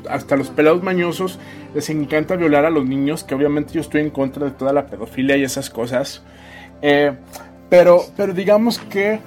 hasta 0.08 0.36
los 0.36 0.48
pelados 0.48 0.82
mañosos 0.82 1.38
les 1.74 1.90
encanta 1.90 2.36
violar 2.36 2.64
a 2.64 2.70
los 2.70 2.86
niños, 2.86 3.22
que 3.22 3.34
obviamente 3.34 3.74
yo 3.74 3.80
estoy 3.82 4.00
en 4.00 4.10
contra 4.10 4.46
de 4.46 4.52
toda 4.52 4.72
la 4.72 4.86
pedofilia 4.86 5.36
y 5.36 5.42
esas 5.42 5.68
cosas. 5.68 6.22
Eh, 6.80 7.12
pero, 7.68 8.04
pero 8.16 8.32
digamos 8.32 8.78
que 8.78 9.20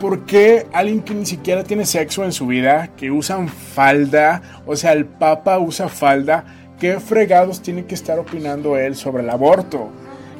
¿por 0.00 0.24
qué 0.24 0.66
alguien 0.72 1.02
que 1.02 1.14
ni 1.14 1.26
siquiera 1.26 1.62
tiene 1.62 1.84
sexo 1.84 2.24
en 2.24 2.32
su 2.32 2.46
vida, 2.46 2.88
que 2.96 3.10
usan 3.10 3.48
falda, 3.48 4.42
o 4.66 4.74
sea, 4.74 4.92
el 4.92 5.04
Papa 5.04 5.58
usa 5.58 5.88
falda, 5.88 6.44
qué 6.80 6.98
fregados 6.98 7.60
tiene 7.60 7.84
que 7.84 7.94
estar 7.94 8.18
opinando 8.18 8.76
él 8.76 8.96
sobre 8.96 9.22
el 9.22 9.30
aborto? 9.30 9.90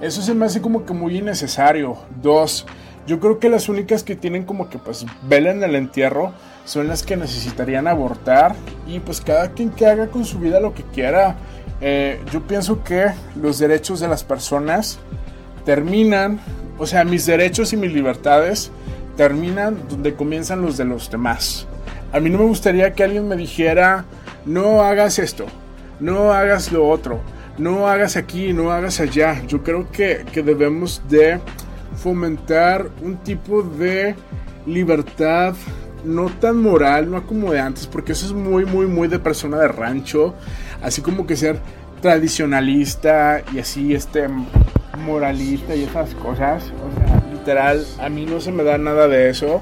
Eso 0.01 0.23
se 0.23 0.35
me 0.35 0.46
hace 0.46 0.62
como 0.62 0.87
que 0.87 0.94
muy 0.94 1.18
innecesario. 1.18 1.99
Dos, 2.23 2.66
yo 3.07 3.20
creo 3.20 3.38
que 3.38 3.51
las 3.51 3.68
únicas 3.68 4.03
que 4.03 4.16
tienen 4.16 4.44
como 4.44 4.70
que 4.70 4.79
pues 4.79 5.05
vela 5.29 5.51
el 5.51 5.77
entierro 5.77 6.33
son 6.64 6.88
las 6.88 7.03
que 7.03 7.18
necesitarían 7.18 7.87
abortar 7.87 8.55
y 8.87 8.99
pues 9.01 9.20
cada 9.20 9.53
quien 9.53 9.70
que 9.70 9.87
haga 9.87 10.09
con 10.09 10.25
su 10.25 10.38
vida 10.38 10.59
lo 10.59 10.73
que 10.73 10.85
quiera. 10.85 11.37
Eh, 11.83 12.18
yo 12.33 12.46
pienso 12.46 12.83
que 12.83 13.09
los 13.37 13.59
derechos 13.59 14.01
de 14.01 14.09
las 14.09 14.25
personas 14.25 14.99
terminan, 15.66 16.40
o 16.79 16.87
sea, 16.87 17.05
mis 17.05 17.27
derechos 17.27 17.75
y 17.75 17.77
mis 17.77 17.92
libertades 17.92 18.70
terminan 19.16 19.77
donde 19.88 20.14
comienzan 20.14 20.62
los 20.62 20.77
de 20.77 20.85
los 20.85 21.11
demás. 21.11 21.66
A 22.12 22.20
mí 22.20 22.31
no 22.31 22.38
me 22.38 22.44
gustaría 22.44 22.92
que 22.92 23.05
alguien 23.05 23.29
me 23.29 23.37
dijera, 23.37 24.05
no 24.44 24.83
hagas 24.83 25.18
esto, 25.18 25.46
no 26.01 26.33
hagas 26.33 26.73
lo 26.73 26.88
otro, 26.88 27.20
no 27.59 27.87
hagas 27.87 28.16
aquí, 28.16 28.53
no 28.53 28.73
hagas 28.73 29.01
allá. 29.01 29.42
Yo 29.46 29.62
creo 29.62 29.90
que, 29.90 30.25
que 30.33 30.42
debemos 30.42 31.03
de 31.09 31.38
fomentar 31.96 32.88
un 33.03 33.16
tipo 33.18 33.62
de 33.62 34.14
libertad 34.66 35.55
no 36.05 36.29
tan 36.29 36.61
moral, 36.62 37.11
no 37.11 37.27
como 37.27 37.53
de 37.53 37.61
antes, 37.61 37.87
porque 37.87 38.12
eso 38.12 38.27
es 38.27 38.33
muy, 38.33 38.64
muy, 38.64 38.87
muy 38.87 39.09
de 39.09 39.18
persona 39.18 39.59
de 39.59 39.68
rancho, 39.68 40.35
así 40.83 41.03
como 41.03 41.27
que 41.27 41.37
ser 41.37 41.61
tradicionalista 42.01 43.42
y 43.53 43.59
así, 43.59 43.94
este, 43.94 44.27
moralista 45.05 45.75
y 45.75 45.85
esas 45.85 46.14
cosas, 46.14 46.64
o 46.64 46.99
sea, 46.99 47.10
literal, 47.40 47.85
a 47.98 48.09
mí 48.09 48.26
no 48.26 48.40
se 48.40 48.53
me 48.53 48.62
da 48.62 48.79
nada 48.79 49.09
de 49.09 49.31
eso. 49.31 49.61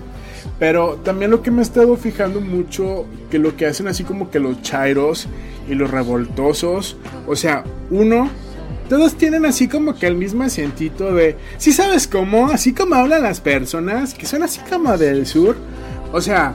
Pero 0.59 0.95
también 1.05 1.31
lo 1.31 1.43
que 1.43 1.51
me 1.51 1.61
he 1.61 1.63
estado 1.63 1.97
fijando 1.97 2.41
mucho, 2.41 3.07
que 3.31 3.39
lo 3.39 3.57
que 3.57 3.67
hacen 3.67 3.89
así 3.89 4.05
como 4.05 4.31
que 4.31 4.41
los 4.41 4.61
chairos 4.63 5.29
y 5.69 5.75
los 5.75 5.91
revoltosos, 5.91 6.97
o 7.27 7.37
sea, 7.37 7.65
uno, 7.91 8.29
todos 8.89 9.15
tienen 9.17 9.47
así 9.47 9.69
como 9.69 9.95
que 9.95 10.07
el 10.07 10.17
mismo 10.17 10.43
asientito 10.43 11.15
de, 11.15 11.37
si 11.59 11.73
sabes 11.73 12.09
cómo, 12.09 12.49
así 12.49 12.73
como 12.73 12.97
hablan 12.97 13.23
las 13.23 13.41
personas, 13.41 14.15
que 14.15 14.27
son 14.27 14.43
así 14.43 14.61
como 14.69 14.97
del 14.97 15.27
sur. 15.27 15.57
O 16.13 16.21
sea, 16.21 16.55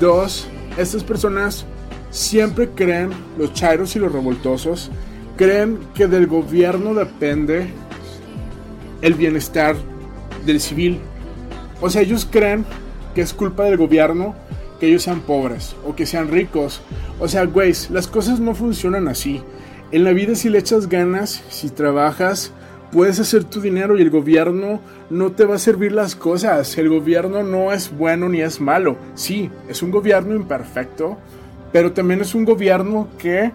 dos, 0.00 0.46
estas 0.78 1.02
personas 1.02 1.66
siempre 2.10 2.70
creen, 2.74 3.10
los 3.36 3.52
chairos 3.52 3.96
y 3.96 3.98
los 3.98 4.12
revoltosos, 4.12 4.90
creen 5.36 5.78
que 5.94 6.06
del 6.06 6.28
gobierno 6.28 6.94
depende 6.94 7.66
el 9.02 9.14
bienestar 9.14 9.76
del 10.44 10.60
civil. 10.60 11.00
O 11.80 11.90
sea, 11.90 12.02
ellos 12.02 12.26
creen 12.30 12.64
que 13.14 13.20
es 13.20 13.32
culpa 13.32 13.64
del 13.64 13.76
gobierno 13.76 14.34
que 14.80 14.88
ellos 14.88 15.02
sean 15.02 15.20
pobres 15.20 15.76
o 15.86 15.94
que 15.94 16.06
sean 16.06 16.28
ricos. 16.28 16.80
O 17.20 17.28
sea, 17.28 17.44
güey, 17.44 17.72
las 17.90 18.06
cosas 18.06 18.40
no 18.40 18.54
funcionan 18.54 19.08
así. 19.08 19.42
En 19.92 20.04
la 20.04 20.12
vida 20.12 20.34
si 20.34 20.48
le 20.48 20.58
echas 20.58 20.88
ganas, 20.88 21.42
si 21.48 21.70
trabajas, 21.70 22.52
puedes 22.90 23.20
hacer 23.20 23.44
tu 23.44 23.60
dinero 23.60 23.98
y 23.98 24.02
el 24.02 24.10
gobierno 24.10 24.80
no 25.10 25.32
te 25.32 25.44
va 25.44 25.56
a 25.56 25.58
servir 25.58 25.92
las 25.92 26.16
cosas. 26.16 26.76
El 26.78 26.88
gobierno 26.88 27.42
no 27.42 27.72
es 27.72 27.96
bueno 27.96 28.28
ni 28.28 28.40
es 28.40 28.60
malo. 28.60 28.96
Sí, 29.14 29.50
es 29.68 29.82
un 29.82 29.90
gobierno 29.90 30.34
imperfecto, 30.34 31.18
pero 31.72 31.92
también 31.92 32.20
es 32.20 32.34
un 32.34 32.44
gobierno 32.44 33.08
que 33.18 33.52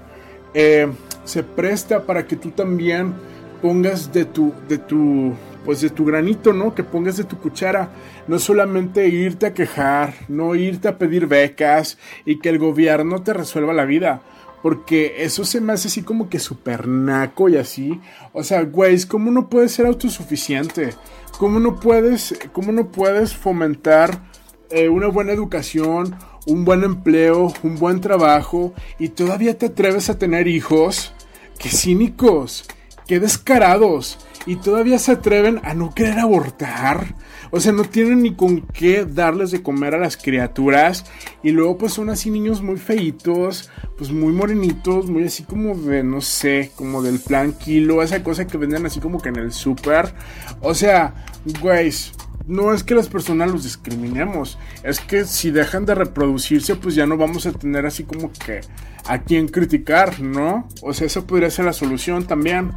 eh, 0.54 0.88
se 1.23 1.43
presta 1.43 2.06
para 2.06 2.25
que 2.25 2.36
tú 2.36 2.52
también 2.52 3.13
pongas 3.62 4.12
de 4.12 4.25
tu, 4.25 4.54
de 4.67 4.78
tu 4.78 5.34
pues 5.65 5.82
de 5.82 5.89
tu 5.89 6.06
granito, 6.06 6.54
¿no? 6.54 6.74
Que 6.74 6.84
pongas 6.84 7.17
de 7.17 7.24
tu 7.24 7.38
cuchara. 7.38 7.89
No 8.28 8.39
solamente 8.39 9.08
irte 9.08 9.48
a 9.48 9.54
quejar, 9.54 10.13
no 10.28 10.56
irte 10.56 10.88
a 10.88 10.98
pedir 10.98 11.28
becas 11.28 11.98
y 12.26 12.39
que 12.39 12.50
el 12.50 12.60
gobierno 12.60 13.22
te 13.22 13.34
resuelva 13.34 13.74
la 13.74 13.86
vida. 13.86 14.22
Porque 14.62 15.24
eso 15.24 15.45
se 15.45 15.62
me 15.62 15.74
hace 15.74 15.88
así 15.88 16.02
como 16.02 16.30
que 16.30 16.39
super 16.39 16.88
naco 16.88 17.50
y 17.50 17.58
así. 17.58 18.00
O 18.34 18.43
sea, 18.43 18.63
güey, 18.63 19.02
¿cómo 19.06 19.32
no 19.32 19.50
puedes 19.50 19.72
ser 19.72 19.86
autosuficiente? 19.86 20.93
¿Cómo 21.38 21.60
no 21.60 21.80
puedes, 21.80 22.38
cómo 22.52 22.72
no 22.72 22.91
puedes 22.91 23.34
fomentar 23.34 24.24
eh, 24.69 24.89
una 24.89 25.08
buena 25.08 25.32
educación, 25.32 26.15
un 26.45 26.65
buen 26.65 26.84
empleo, 26.84 27.54
un 27.63 27.78
buen 27.78 28.02
trabajo 28.02 28.74
y 28.98 29.10
todavía 29.10 29.58
te 29.58 29.67
atreves 29.67 30.10
a 30.10 30.17
tener 30.17 30.48
hijos? 30.48 31.13
¡Qué 31.58 31.69
cínicos! 31.69 32.65
¡Qué 33.08 33.19
descarados! 33.19 34.19
Y 34.45 34.56
todavía 34.58 34.99
se 34.99 35.13
atreven 35.13 35.60
a 35.63 35.73
no 35.73 35.93
querer 35.93 36.19
abortar. 36.19 37.15
O 37.52 37.60
sea, 37.60 37.71
no 37.71 37.84
tienen 37.84 38.23
ni 38.23 38.36
con 38.36 38.62
qué 38.62 39.06
darles 39.06 39.52
de 39.52 39.63
comer 39.63 39.95
a 39.95 39.99
las 39.99 40.17
criaturas. 40.17 41.06
Y 41.43 41.52
luego 41.52 41.78
pues 41.78 41.93
son 41.93 42.10
así 42.10 42.30
niños 42.30 42.62
muy 42.62 42.78
feitos, 42.78 43.69
pues 43.97 44.12
muy 44.12 44.34
morenitos, 44.34 45.10
muy 45.10 45.23
así 45.23 45.43
como 45.43 45.75
de, 45.75 46.04
no 46.04 46.21
sé, 46.21 46.71
como 46.75 47.02
del 47.02 47.19
plan 47.19 47.54
kilo, 47.54 48.04
esa 48.04 48.23
cosa 48.23 48.47
que 48.47 48.58
venden 48.58 48.86
así 48.86 48.99
como 48.99 49.21
que 49.21 49.30
en 49.30 49.38
el 49.38 49.52
súper. 49.52 50.13
O 50.62 50.73
sea, 50.73 51.13
güeyes, 51.62 52.13
no 52.47 52.73
es 52.73 52.84
que 52.84 52.95
las 52.95 53.08
personas 53.08 53.52
los 53.52 53.63
discriminemos, 53.63 54.58
es 54.84 54.99
que 54.99 55.25
si 55.25 55.52
dejan 55.52 55.86
de 55.86 55.93
reproducirse, 55.93 56.75
pues 56.75 56.95
ya 56.95 57.06
no 57.06 57.15
vamos 57.15 57.45
a 57.45 57.52
tener 57.52 57.86
así 57.86 58.04
como 58.04 58.32
que 58.34 58.62
a 59.06 59.19
quien 59.19 59.47
criticar, 59.47 60.19
¿no? 60.19 60.67
O 60.82 60.93
sea, 60.93 61.08
esa 61.08 61.21
podría 61.25 61.52
ser 61.52 61.65
la 61.65 61.73
solución 61.73 62.25
también. 62.25 62.71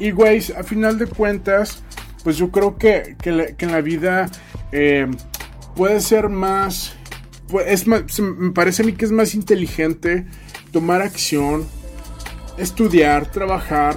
Y, 0.00 0.10
güey, 0.12 0.42
a 0.56 0.62
final 0.62 0.98
de 0.98 1.06
cuentas, 1.06 1.82
pues 2.24 2.38
yo 2.38 2.50
creo 2.50 2.78
que, 2.78 3.16
en 3.22 3.70
la 3.70 3.80
vida 3.82 4.30
eh, 4.72 5.06
puede 5.76 6.00
ser 6.00 6.30
más, 6.30 6.94
pues, 7.48 7.66
es 7.68 7.86
más, 7.86 8.18
me 8.18 8.50
parece 8.50 8.82
a 8.82 8.86
mí 8.86 8.94
que 8.94 9.04
es 9.04 9.12
más 9.12 9.34
inteligente 9.34 10.26
tomar 10.72 11.02
acción, 11.02 11.66
estudiar, 12.56 13.30
trabajar, 13.30 13.94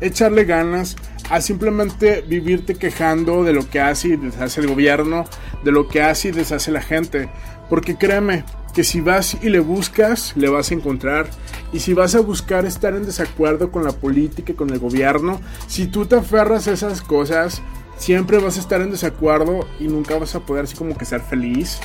echarle 0.00 0.44
ganas 0.44 0.96
a 1.30 1.40
simplemente 1.40 2.20
vivirte 2.20 2.74
quejando 2.74 3.42
de 3.42 3.52
lo 3.52 3.68
que 3.68 3.80
hace 3.80 4.08
y 4.08 4.16
deshace 4.16 4.60
el 4.60 4.68
gobierno, 4.68 5.24
de 5.64 5.72
lo 5.72 5.88
que 5.88 6.02
hace 6.02 6.28
y 6.28 6.32
deshace 6.32 6.70
la 6.70 6.82
gente. 6.82 7.28
Porque 7.70 7.96
créeme, 7.96 8.44
que 8.76 8.84
si 8.84 9.00
vas 9.00 9.38
y 9.42 9.48
le 9.48 9.60
buscas, 9.60 10.34
le 10.36 10.50
vas 10.50 10.70
a 10.70 10.74
encontrar. 10.74 11.30
Y 11.72 11.80
si 11.80 11.94
vas 11.94 12.14
a 12.14 12.20
buscar 12.20 12.66
estar 12.66 12.94
en 12.94 13.06
desacuerdo 13.06 13.72
con 13.72 13.84
la 13.84 13.92
política 13.92 14.52
y 14.52 14.54
con 14.54 14.68
el 14.68 14.78
gobierno, 14.78 15.40
si 15.66 15.86
tú 15.86 16.04
te 16.04 16.16
aferras 16.16 16.68
a 16.68 16.72
esas 16.72 17.00
cosas, 17.00 17.62
siempre 17.96 18.36
vas 18.36 18.58
a 18.58 18.60
estar 18.60 18.82
en 18.82 18.90
desacuerdo 18.90 19.66
y 19.80 19.84
nunca 19.84 20.18
vas 20.18 20.34
a 20.34 20.40
poder 20.40 20.64
así 20.64 20.76
como 20.76 20.94
que 20.94 21.06
ser 21.06 21.22
feliz. 21.22 21.80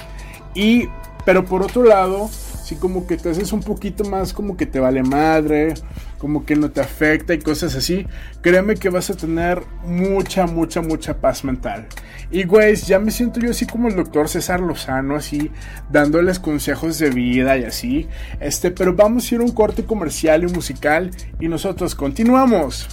Y, 0.54 0.90
pero 1.26 1.46
por 1.46 1.64
otro 1.64 1.82
lado, 1.86 2.30
si 2.62 2.76
como 2.76 3.08
que 3.08 3.16
te 3.16 3.30
haces 3.30 3.54
un 3.54 3.62
poquito 3.62 4.04
más 4.04 4.34
como 4.34 4.58
que 4.58 4.66
te 4.66 4.82
vale 4.82 5.02
madre, 5.02 5.76
como 6.22 6.46
que 6.46 6.56
no 6.56 6.70
te 6.70 6.82
afecta 6.82 7.34
y 7.34 7.40
cosas 7.40 7.76
así, 7.76 8.06
créeme 8.44 8.76
que 8.76 8.90
vas 8.90 9.10
a 9.10 9.16
tener 9.16 9.64
mucha, 9.84 10.46
mucha, 10.46 10.80
mucha 10.80 11.18
paz 11.18 11.44
mental. 11.44 11.88
Y 12.30 12.44
güey, 12.44 12.76
ya 12.76 13.00
me 13.00 13.10
siento 13.10 13.40
yo 13.40 13.50
así 13.50 13.66
como 13.66 13.88
el 13.88 13.96
doctor 13.96 14.30
César 14.30 14.60
Lozano, 14.60 15.16
así, 15.16 15.50
dándoles 15.90 16.38
consejos 16.38 17.00
de 17.00 17.10
vida 17.10 17.58
y 17.58 17.64
así. 17.64 18.08
Este, 18.40 18.70
pero 18.70 18.94
vamos 18.94 19.32
a 19.32 19.36
ir 19.36 19.42
a 19.42 19.44
un 19.44 19.52
corte 19.52 19.84
comercial 19.84 20.44
y 20.44 20.54
musical 20.54 21.10
y 21.40 21.48
nosotros 21.48 21.96
continuamos. 21.96 22.88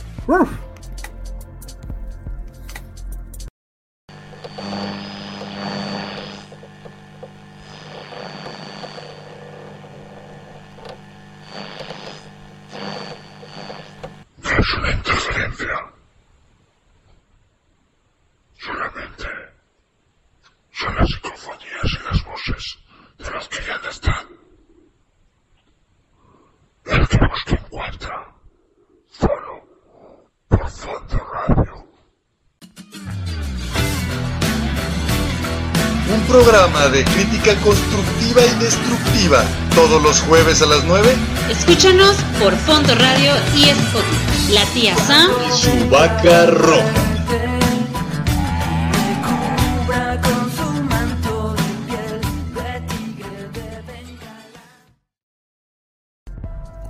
Programa 36.88 36.90
de 36.90 37.05
crítica 37.05 37.55
constructiva 37.61 38.40
y 38.44 38.64
destructiva 38.64 39.44
todos 39.74 40.03
los 40.03 40.20
jueves 40.22 40.62
a 40.62 40.66
las 40.66 40.85
9. 40.85 41.09
Escúchanos 41.51 42.16
por 42.40 42.55
Fondo 42.57 42.94
Radio 42.94 43.33
y 43.57 43.64
Spotify. 43.64 44.53
La 44.53 44.64
tía 44.66 44.96
Sam 44.96 45.31
y 45.46 45.57
su 45.57 45.88
vaca 45.90 46.46
roja. 46.46 46.85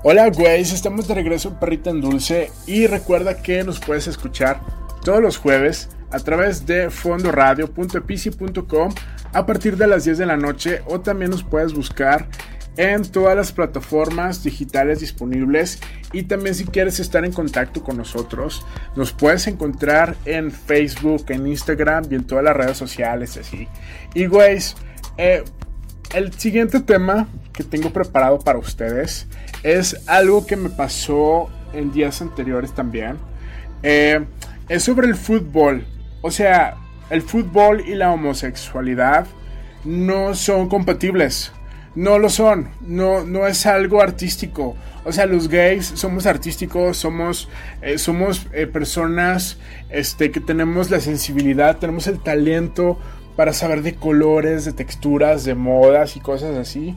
Hola 0.05 0.31
güeyes, 0.31 0.73
estamos 0.73 1.09
de 1.09 1.15
regreso 1.15 1.49
en 1.49 1.55
Perrita 1.57 1.91
en 1.91 2.01
Dulce 2.01 2.51
y 2.67 2.87
recuerda 2.87 3.43
que 3.43 3.63
nos 3.65 3.79
puedes 3.81 4.07
escuchar 4.07 4.61
todos 5.05 5.21
los 5.21 5.37
jueves 5.37 5.91
a 6.11 6.19
través 6.19 6.67
de 6.67 6.91
fondoradio.pc.com 6.91 8.93
a 9.33 9.47
partir 9.47 9.77
de 9.77 9.87
las 9.87 10.05
10 10.05 10.19
de 10.19 10.27
la 10.27 10.37
noche 10.37 10.83
o 10.87 11.01
también 11.01 11.31
nos 11.31 11.43
puedes 11.43 11.75
buscar 11.75 12.29
en 12.77 13.03
todas 13.03 13.37
las 13.37 13.53
plataformas 13.53 14.45
digitales 14.45 15.01
disponibles 15.01 15.81
y 16.13 16.23
también 16.23 16.55
si 16.55 16.65
quieres 16.65 17.01
estar 17.01 17.25
en 17.25 17.33
contacto 17.33 17.83
con 17.83 17.97
nosotros 17.97 18.65
nos 18.95 19.13
puedes 19.13 19.49
encontrar 19.49 20.15
en 20.25 20.53
Facebook, 20.53 21.27
en 21.29 21.47
Instagram 21.47 22.05
y 22.11 22.15
en 22.15 22.25
todas 22.25 22.45
las 22.45 22.57
redes 22.57 22.77
sociales 22.77 23.37
así. 23.37 23.69
Y 24.15 24.27
güeyes, 24.27 24.77
eh, 25.17 25.43
el 26.15 26.33
siguiente 26.33 26.81
tema 26.81 27.27
que 27.53 27.65
tengo 27.65 27.91
preparado 27.91 28.39
para 28.39 28.59
ustedes 28.59 29.27
es 29.63 30.09
algo 30.09 30.47
que 30.47 30.57
me 30.57 30.71
pasó 30.71 31.51
en 31.73 31.93
días 31.93 32.23
anteriores 32.23 32.73
también. 32.73 33.17
Eh, 33.83 34.25
es 34.69 34.85
sobre 34.85 35.09
el 35.09 35.17
fútbol. 35.17 35.85
O 36.21 36.31
sea, 36.31 36.77
el 37.11 37.23
fútbol 37.23 37.83
y 37.87 37.95
la 37.95 38.13
homosexualidad 38.13 39.27
no 39.85 40.35
son 40.35 40.69
compatibles. 40.69 41.53
no 41.95 42.19
lo 42.19 42.29
son, 42.29 42.69
no, 42.81 43.25
no 43.25 43.47
es 43.47 43.67
algo 43.67 44.01
artístico. 44.01 44.77
O 45.05 45.11
sea, 45.11 45.27
los 45.27 45.49
gays 45.49 45.87
somos 45.87 46.27
artísticos, 46.27 46.97
somos, 46.99 47.49
eh, 47.83 47.99
somos 47.99 48.47
eh, 48.53 48.67
personas 48.67 49.59
este, 49.89 50.31
que 50.31 50.39
tenemos 50.39 50.91
la 50.91 51.01
sensibilidad, 51.01 51.79
tenemos 51.79 52.07
el 52.07 52.21
talento 52.21 52.99
para 53.35 53.53
saber 53.53 53.83
de 53.83 53.95
colores, 53.95 54.65
de 54.65 54.73
texturas, 54.73 55.45
de 55.45 55.55
modas 55.55 56.17
y 56.17 56.21
cosas 56.21 56.57
así. 56.57 56.95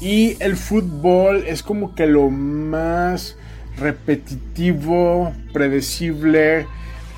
Y 0.00 0.36
el 0.40 0.56
fútbol 0.56 1.44
es 1.46 1.62
como 1.62 1.94
que 1.94 2.06
lo 2.06 2.30
más 2.30 3.36
repetitivo, 3.76 5.32
predecible, 5.52 6.66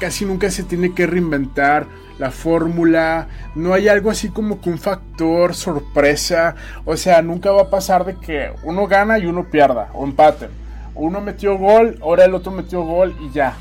casi 0.00 0.24
nunca 0.24 0.50
se 0.50 0.64
tiene 0.64 0.94
que 0.94 1.06
reinventar 1.06 1.86
la 2.18 2.30
fórmula, 2.30 3.28
no 3.54 3.72
hay 3.72 3.88
algo 3.88 4.10
así 4.10 4.30
como 4.30 4.60
que 4.60 4.68
un 4.68 4.78
factor 4.78 5.54
sorpresa, 5.54 6.54
o 6.84 6.96
sea, 6.96 7.22
nunca 7.22 7.50
va 7.52 7.62
a 7.62 7.70
pasar 7.70 8.04
de 8.04 8.16
que 8.16 8.52
uno 8.64 8.86
gana 8.86 9.18
y 9.18 9.26
uno 9.26 9.44
pierda 9.44 9.90
o 9.94 10.04
empate. 10.04 10.48
Uno 10.94 11.20
metió 11.20 11.56
gol, 11.56 11.98
ahora 12.02 12.24
el 12.24 12.34
otro 12.34 12.50
metió 12.52 12.82
gol 12.82 13.14
y 13.20 13.30
ya. 13.30 13.54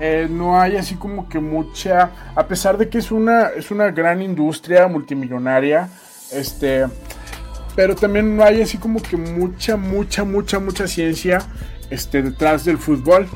Eh, 0.00 0.28
no 0.30 0.58
hay 0.58 0.76
así 0.76 0.94
como 0.94 1.28
que 1.28 1.38
mucha, 1.38 2.10
a 2.34 2.46
pesar 2.46 2.78
de 2.78 2.88
que 2.88 2.98
es 2.98 3.12
una, 3.12 3.48
es 3.48 3.70
una 3.70 3.90
gran 3.90 4.22
industria 4.22 4.88
multimillonaria, 4.88 5.88
este, 6.32 6.86
pero 7.76 7.94
también 7.94 8.36
no 8.36 8.42
hay 8.42 8.62
así 8.62 8.78
como 8.78 9.02
que 9.02 9.16
mucha, 9.16 9.76
mucha, 9.76 10.24
mucha, 10.24 10.58
mucha 10.58 10.88
ciencia 10.88 11.40
este, 11.90 12.22
detrás 12.22 12.64
del 12.64 12.78
fútbol. 12.78 13.28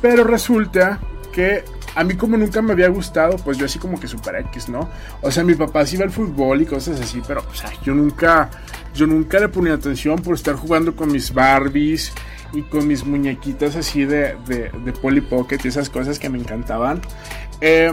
Pero 0.00 0.22
resulta 0.22 1.00
que 1.32 1.64
a 1.94 2.04
mí 2.04 2.14
como 2.14 2.36
nunca 2.36 2.62
me 2.62 2.72
había 2.72 2.88
gustado, 2.88 3.36
pues 3.36 3.58
yo 3.58 3.66
así 3.66 3.78
como 3.78 3.98
que 3.98 4.06
super 4.06 4.36
X, 4.36 4.68
¿no? 4.68 4.88
O 5.22 5.30
sea, 5.30 5.44
mi 5.44 5.54
papá 5.54 5.84
sí 5.86 5.96
iba 5.96 6.04
al 6.04 6.10
fútbol 6.10 6.62
y 6.62 6.66
cosas 6.66 7.00
así, 7.00 7.22
pero 7.26 7.44
o 7.50 7.54
sea, 7.54 7.70
yo 7.82 7.94
nunca, 7.94 8.50
yo 8.94 9.06
nunca 9.06 9.40
le 9.40 9.48
ponía 9.48 9.74
atención 9.74 10.16
por 10.16 10.34
estar 10.34 10.54
jugando 10.54 10.94
con 10.94 11.10
mis 11.10 11.32
Barbies 11.32 12.12
y 12.52 12.62
con 12.62 12.86
mis 12.86 13.04
muñequitas 13.04 13.76
así 13.76 14.04
de, 14.04 14.36
de, 14.46 14.92
Polly 14.92 15.20
Pocket 15.20 15.58
y 15.64 15.68
esas 15.68 15.90
cosas 15.90 16.18
que 16.18 16.28
me 16.28 16.38
encantaban. 16.38 17.00
Eh, 17.60 17.92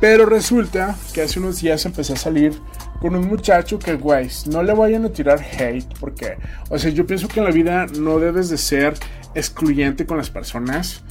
pero 0.00 0.24
resulta 0.24 0.96
que 1.12 1.22
hace 1.22 1.38
unos 1.38 1.60
días 1.60 1.84
empecé 1.84 2.14
a 2.14 2.16
salir 2.16 2.58
con 3.00 3.14
un 3.14 3.26
muchacho 3.28 3.78
que, 3.78 3.94
güey, 3.94 4.28
no 4.46 4.62
le 4.62 4.74
vayan 4.74 5.04
a 5.04 5.10
tirar 5.10 5.40
hate, 5.40 5.86
porque, 5.98 6.36
o 6.68 6.78
sea, 6.78 6.90
yo 6.90 7.06
pienso 7.06 7.28
que 7.28 7.40
en 7.40 7.46
la 7.46 7.50
vida 7.50 7.86
no 7.86 8.18
debes 8.18 8.48
de 8.48 8.58
ser 8.58 8.94
excluyente 9.34 10.06
con 10.06 10.18
las 10.18 10.30
personas. 10.30 11.02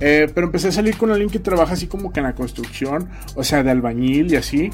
Eh, 0.00 0.30
pero 0.34 0.46
empecé 0.46 0.68
a 0.68 0.72
salir 0.72 0.96
con 0.96 1.10
alguien 1.10 1.30
que 1.30 1.40
trabaja 1.40 1.74
así 1.74 1.86
como 1.86 2.12
que 2.12 2.20
en 2.20 2.26
la 2.26 2.34
construcción, 2.34 3.08
o 3.34 3.42
sea, 3.42 3.62
de 3.62 3.70
albañil 3.70 4.32
y 4.32 4.36
así. 4.36 4.70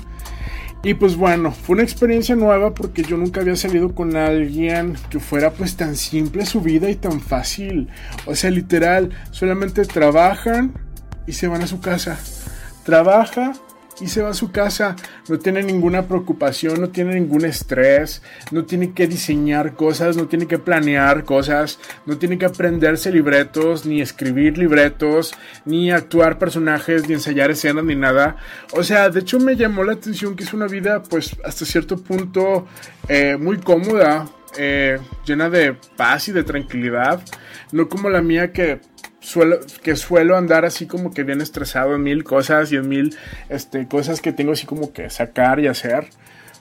Y 0.83 0.93
pues 0.93 1.17
bueno, 1.17 1.51
fue 1.51 1.75
una 1.75 1.83
experiencia 1.83 2.37
nueva 2.37 2.75
porque 2.75 3.03
yo 3.03 3.17
nunca 3.17 3.41
había 3.41 3.57
salido 3.57 3.95
con 3.95 4.17
alguien 4.17 4.97
que 5.09 5.19
fuera 5.19 5.51
pues 5.51 5.77
tan 5.77 5.97
simple 5.97 6.45
su 6.45 6.61
vida 6.61 6.91
y 6.91 6.95
tan 6.95 7.23
fácil. 7.23 7.89
O 8.27 8.35
sea, 8.35 8.51
literal, 8.51 9.09
solamente 9.31 9.83
trabajan 9.87 10.75
y 11.27 11.33
se 11.33 11.49
van 11.49 11.63
a 11.63 11.67
su 11.67 11.81
casa. 11.81 12.19
Trabaja, 12.85 13.55
y 14.01 14.09
se 14.09 14.23
va 14.23 14.31
a 14.31 14.35
su 14.35 14.51
casa. 14.51 14.97
No 15.29 15.39
tiene 15.39 15.63
ninguna 15.63 16.07
preocupación, 16.07 16.81
no 16.81 16.89
tiene 16.89 17.15
ningún 17.15 17.45
estrés, 17.45 18.23
no 18.51 18.65
tiene 18.65 18.93
que 18.93 19.07
diseñar 19.07 19.75
cosas, 19.75 20.17
no 20.17 20.27
tiene 20.27 20.47
que 20.47 20.59
planear 20.59 21.25
cosas, 21.25 21.79
no 22.07 22.19
tiene 22.19 22.39
que 22.39 22.47
aprenderse 22.47 23.11
libretos, 23.11 23.87
ni 23.87 24.01
escribir 24.01 24.59
libretos, 24.59 25.35
ni 25.65 25.91
actuar 25.91 26.39
personajes, 26.39 27.09
ni 27.09 27.15
ensayar 27.15 27.51
escenas, 27.51 27.85
ni 27.85 27.95
nada. 27.95 28.37
O 28.73 28.83
sea, 28.83 29.11
de 29.11 29.21
hecho 29.21 29.39
me 29.39 29.57
llamó 29.57 29.85
la 29.85 29.93
atención 29.93 30.37
que 30.37 30.45
es 30.45 30.53
una 30.53 30.67
vida, 30.67 31.03
pues, 31.03 31.37
hasta 31.45 31.65
cierto 31.65 31.97
punto 31.97 32.67
eh, 33.09 33.37
muy 33.39 33.59
cómoda. 33.59 34.27
Eh, 34.57 35.01
llena 35.27 35.51
de 35.51 35.73
paz 35.97 36.29
y 36.29 36.33
de 36.33 36.45
tranquilidad, 36.45 37.21
no 37.73 37.89
como 37.89 38.09
la 38.09 38.23
mía 38.23 38.53
que 38.53 38.81
suelo, 39.25 39.59
que 39.83 39.97
suelo 39.97 40.37
andar 40.37 40.65
así 40.65 40.87
como 40.87 41.13
que 41.13 41.25
bien 41.25 41.41
estresado 41.41 41.95
en 41.95 42.03
mil 42.03 42.25
cosas 42.25 42.71
y 42.73 42.77
en 42.77 42.89
mil 42.89 43.17
este, 43.49 43.89
cosas 43.89 44.21
que 44.21 44.33
tengo 44.33 44.53
así 44.53 44.67
como 44.67 44.93
que 44.93 45.11
sacar 45.11 45.59
y 45.61 45.67
hacer. 45.67 46.07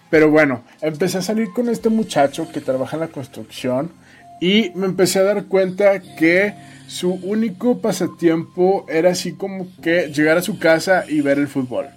Pero 0.10 0.30
bueno, 0.30 0.64
empecé 0.82 1.18
a 1.18 1.22
salir 1.22 1.50
con 1.54 1.70
este 1.70 1.90
muchacho 1.90 2.48
que 2.52 2.62
trabaja 2.62 2.96
en 2.96 3.02
la 3.02 3.08
construcción 3.08 3.92
y 4.40 4.72
me 4.76 4.86
empecé 4.86 5.20
a 5.20 5.24
dar 5.24 5.46
cuenta 5.46 6.00
que 6.00 6.54
su 6.88 7.14
único 7.14 7.80
pasatiempo 7.80 8.86
era 8.88 9.12
así 9.12 9.34
como 9.34 9.68
que 9.82 10.12
llegar 10.14 10.38
a 10.38 10.42
su 10.42 10.60
casa 10.60 11.06
y 11.08 11.22
ver 11.22 11.40
el 11.40 11.48
fútbol. 11.48 11.88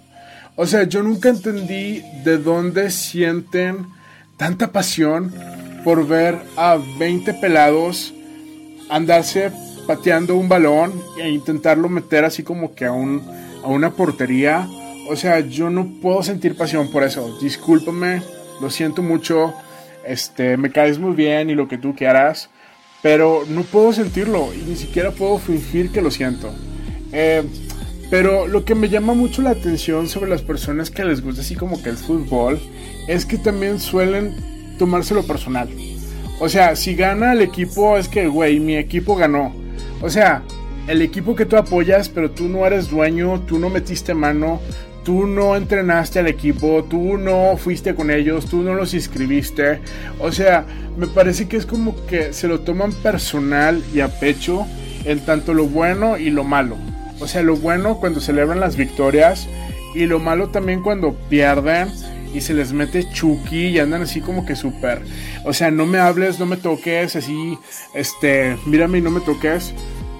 O 0.55 0.65
sea, 0.65 0.83
yo 0.83 1.03
nunca 1.03 1.29
entendí 1.29 2.03
de 2.23 2.37
dónde 2.39 2.89
sienten 2.89 3.85
tanta 4.37 4.71
pasión 4.71 5.33
por 5.83 6.07
ver 6.07 6.35
a 6.55 6.77
20 6.99 7.35
pelados 7.35 8.13
andarse 8.89 9.51
pateando 9.87 10.35
un 10.35 10.49
balón 10.49 10.93
e 11.19 11.29
intentarlo 11.29 11.89
meter 11.89 12.25
así 12.25 12.43
como 12.43 12.75
que 12.75 12.85
a, 12.85 12.91
un, 12.91 13.23
a 13.63 13.67
una 13.67 13.91
portería. 13.91 14.67
O 15.09 15.15
sea, 15.15 15.39
yo 15.39 15.69
no 15.69 15.87
puedo 16.01 16.21
sentir 16.21 16.55
pasión 16.55 16.91
por 16.91 17.03
eso. 17.03 17.39
Discúlpame, 17.41 18.21
lo 18.61 18.69
siento 18.69 19.01
mucho. 19.01 19.53
Este, 20.05 20.57
me 20.57 20.71
caes 20.71 20.99
muy 20.99 21.15
bien 21.15 21.49
y 21.49 21.55
lo 21.55 21.67
que 21.67 21.77
tú 21.77 21.95
quieras. 21.95 22.49
Pero 23.01 23.43
no 23.47 23.63
puedo 23.63 23.93
sentirlo 23.93 24.53
y 24.53 24.57
ni 24.69 24.75
siquiera 24.75 25.11
puedo 25.11 25.37
fingir 25.37 25.91
que 25.91 26.01
lo 26.01 26.11
siento. 26.11 26.53
Eh, 27.13 27.43
pero 28.09 28.47
lo 28.47 28.65
que 28.65 28.75
me 28.75 28.89
llama 28.89 29.13
mucho 29.13 29.41
la 29.41 29.51
atención 29.51 30.07
sobre 30.07 30.29
las 30.29 30.41
personas 30.41 30.89
que 30.89 31.03
les 31.03 31.21
gusta 31.21 31.41
así 31.41 31.55
como 31.55 31.81
que 31.81 31.89
el 31.89 31.97
fútbol 31.97 32.59
es 33.07 33.25
que 33.25 33.37
también 33.37 33.79
suelen 33.79 34.35
tomárselo 34.77 35.23
personal. 35.23 35.69
O 36.39 36.49
sea, 36.49 36.75
si 36.75 36.95
gana 36.95 37.33
el 37.33 37.41
equipo 37.41 37.97
es 37.97 38.07
que, 38.07 38.27
güey, 38.27 38.59
mi 38.59 38.77
equipo 38.77 39.15
ganó. 39.15 39.53
O 40.01 40.09
sea, 40.09 40.43
el 40.87 41.01
equipo 41.01 41.35
que 41.35 41.45
tú 41.45 41.57
apoyas, 41.57 42.09
pero 42.09 42.31
tú 42.31 42.47
no 42.47 42.65
eres 42.65 42.89
dueño, 42.89 43.41
tú 43.41 43.59
no 43.59 43.69
metiste 43.69 44.13
mano, 44.13 44.61
tú 45.03 45.25
no 45.25 45.55
entrenaste 45.55 46.19
al 46.19 46.27
equipo, 46.27 46.83
tú 46.89 47.17
no 47.17 47.57
fuiste 47.57 47.95
con 47.95 48.11
ellos, 48.11 48.45
tú 48.45 48.61
no 48.61 48.73
los 48.73 48.93
inscribiste. 48.93 49.79
O 50.19 50.31
sea, 50.31 50.65
me 50.97 51.07
parece 51.07 51.47
que 51.47 51.57
es 51.57 51.65
como 51.65 51.95
que 52.07 52.33
se 52.33 52.47
lo 52.47 52.61
toman 52.61 52.91
personal 52.91 53.83
y 53.93 54.01
a 54.01 54.19
pecho 54.19 54.65
en 55.05 55.19
tanto 55.21 55.53
lo 55.53 55.65
bueno 55.65 56.17
y 56.17 56.29
lo 56.29 56.43
malo. 56.43 56.75
O 57.19 57.27
sea, 57.27 57.41
lo 57.41 57.55
bueno 57.55 57.99
cuando 57.99 58.19
celebran 58.19 58.59
las 58.59 58.75
victorias 58.75 59.47
y 59.95 60.05
lo 60.05 60.19
malo 60.19 60.49
también 60.49 60.83
cuando 60.83 61.13
pierden 61.29 61.89
y 62.33 62.41
se 62.41 62.53
les 62.53 62.73
mete 62.73 63.09
Chucky 63.11 63.67
y 63.67 63.79
andan 63.79 64.01
así 64.01 64.21
como 64.21 64.45
que 64.45 64.55
súper. 64.55 65.01
O 65.45 65.53
sea, 65.53 65.71
no 65.71 65.85
me 65.85 65.99
hables, 65.99 66.39
no 66.39 66.45
me 66.45 66.57
toques, 66.57 67.15
así, 67.15 67.57
este, 67.93 68.57
mírame 68.65 68.99
y 68.99 69.01
no 69.01 69.11
me 69.11 69.21
toques. 69.21 69.73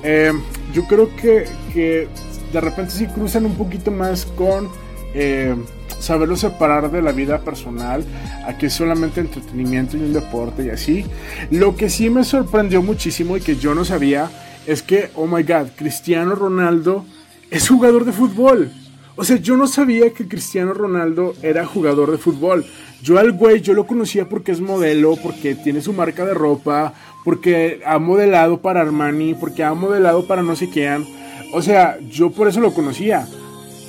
Eh, 0.03 0.31
yo 0.73 0.85
creo 0.85 1.15
que, 1.15 1.45
que, 1.73 2.07
de 2.53 2.61
repente 2.61 2.91
sí 2.93 3.07
cruzan 3.07 3.45
un 3.45 3.55
poquito 3.55 3.91
más 3.91 4.25
con 4.25 4.69
eh, 5.13 5.55
saberlo 5.99 6.35
separar 6.35 6.91
de 6.91 7.01
la 7.01 7.11
vida 7.11 7.39
personal, 7.39 8.05
a 8.45 8.57
que 8.57 8.67
es 8.67 8.73
solamente 8.73 9.19
entretenimiento 9.19 9.97
y 9.97 10.01
un 10.01 10.13
deporte 10.13 10.65
y 10.65 10.69
así. 10.69 11.05
Lo 11.51 11.75
que 11.75 11.89
sí 11.89 12.09
me 12.09 12.23
sorprendió 12.23 12.81
muchísimo 12.81 13.37
y 13.37 13.41
que 13.41 13.57
yo 13.57 13.75
no 13.75 13.83
sabía 13.85 14.29
es 14.65 14.81
que, 14.81 15.09
oh 15.15 15.27
my 15.27 15.43
god, 15.43 15.67
Cristiano 15.75 16.35
Ronaldo 16.35 17.05
es 17.49 17.67
jugador 17.67 18.05
de 18.05 18.11
fútbol. 18.11 18.71
O 19.17 19.23
sea, 19.23 19.37
yo 19.37 19.57
no 19.57 19.67
sabía 19.67 20.13
que 20.13 20.27
Cristiano 20.27 20.75
Ronaldo 20.75 21.33
era 21.41 21.65
jugador 21.65 22.11
de 22.11 22.19
fútbol. 22.19 22.63
Yo 23.01 23.17
al 23.17 23.31
güey, 23.31 23.61
yo 23.61 23.73
lo 23.73 23.87
conocía 23.87 24.29
porque 24.29 24.51
es 24.51 24.61
modelo, 24.61 25.15
porque 25.21 25.55
tiene 25.55 25.81
su 25.81 25.91
marca 25.91 26.23
de 26.23 26.35
ropa, 26.35 26.93
porque 27.25 27.81
ha 27.83 27.97
modelado 27.97 28.61
para 28.61 28.81
Armani, 28.81 29.33
porque 29.33 29.63
ha 29.63 29.73
modelado 29.73 30.27
para 30.27 30.43
no 30.43 30.55
sé 30.55 30.69
quién. 30.69 31.03
O 31.51 31.63
sea, 31.63 31.97
yo 32.11 32.29
por 32.29 32.47
eso 32.47 32.59
lo 32.59 32.75
conocía. 32.75 33.27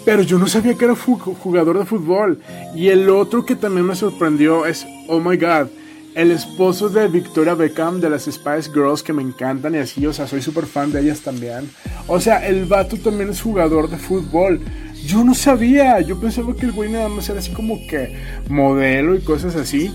Pero 0.06 0.22
yo 0.22 0.38
no 0.38 0.46
sabía 0.46 0.74
que 0.74 0.86
era 0.86 0.94
jugador 0.94 1.78
de 1.78 1.84
fútbol. 1.84 2.40
Y 2.74 2.88
el 2.88 3.10
otro 3.10 3.44
que 3.44 3.54
también 3.54 3.86
me 3.86 3.94
sorprendió 3.94 4.64
es, 4.64 4.86
oh 5.08 5.20
my 5.20 5.36
god, 5.36 5.68
el 6.14 6.30
esposo 6.30 6.88
de 6.88 7.06
Victoria 7.06 7.54
Beckham 7.54 8.00
de 8.00 8.10
las 8.10 8.24
Spice 8.24 8.72
Girls 8.72 9.02
que 9.02 9.12
me 9.12 9.22
encantan 9.22 9.74
y 9.74 9.78
así, 9.78 10.04
o 10.06 10.12
sea, 10.12 10.26
soy 10.26 10.42
súper 10.42 10.66
fan 10.66 10.90
de 10.90 11.00
ellas 11.00 11.20
también. 11.20 11.70
O 12.06 12.18
sea, 12.18 12.46
el 12.46 12.64
vato 12.64 12.96
también 12.96 13.30
es 13.30 13.40
jugador 13.40 13.88
de 13.88 13.98
fútbol. 13.98 14.60
Yo 15.06 15.24
no 15.24 15.34
sabía, 15.34 16.00
yo 16.00 16.20
pensaba 16.20 16.54
que 16.54 16.66
el 16.66 16.72
güey 16.72 16.90
nada 16.90 17.08
más 17.08 17.28
era 17.28 17.38
así 17.38 17.52
como 17.52 17.86
que 17.86 18.16
modelo 18.48 19.14
y 19.14 19.20
cosas 19.20 19.56
así. 19.56 19.90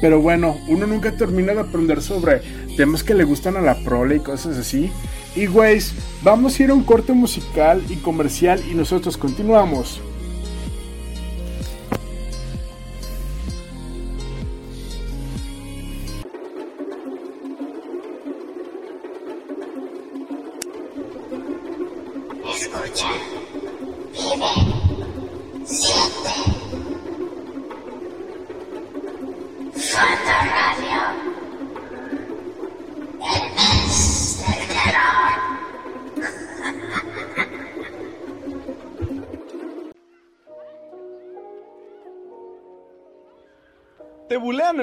Pero 0.00 0.20
bueno, 0.20 0.56
uno 0.68 0.86
nunca 0.86 1.12
termina 1.12 1.54
de 1.54 1.60
aprender 1.60 2.02
sobre 2.02 2.42
temas 2.76 3.02
que 3.02 3.14
le 3.14 3.24
gustan 3.24 3.56
a 3.56 3.60
la 3.60 3.74
prole 3.82 4.16
y 4.16 4.20
cosas 4.20 4.56
así. 4.58 4.90
Y 5.34 5.46
güeyes, 5.46 5.92
vamos 6.22 6.58
a 6.58 6.62
ir 6.62 6.70
a 6.70 6.74
un 6.74 6.84
corte 6.84 7.12
musical 7.12 7.82
y 7.88 7.96
comercial 7.96 8.62
y 8.70 8.74
nosotros 8.74 9.16
continuamos. 9.16 10.00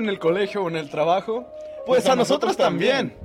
En 0.04 0.10
el 0.10 0.20
colegio 0.20 0.63
o 0.63 0.70
en 0.70 0.76
el 0.76 0.89
trabajo? 0.89 1.48
Pues, 1.86 2.08
a, 2.08 2.16
nosotros, 2.16 2.56
también. 2.56 3.16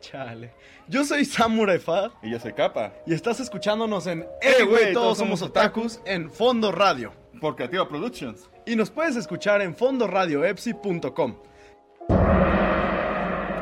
Chale. 0.00 0.52
Yo 0.86 1.04
soy 1.04 1.24
Samurai 1.24 1.78
Fa. 1.78 2.10
Y 2.22 2.30
yo 2.30 2.38
soy 2.38 2.52
Capa. 2.52 2.92
Y 3.06 3.12
estás 3.12 3.40
escuchándonos 3.40 4.06
en 4.06 4.26
Eh, 4.40 4.64
güey, 4.64 4.92
todos 4.92 5.18
somos 5.18 5.42
otakus 5.42 6.00
en 6.04 6.30
Fondo 6.30 6.72
Radio. 6.72 7.12
Por 7.40 7.56
Creativa 7.56 7.88
Productions. 7.88 8.48
Y 8.64 8.76
nos 8.76 8.90
puedes 8.90 9.16
escuchar 9.16 9.60
en 9.62 9.74
fondoradioepsi.com. 9.74 11.36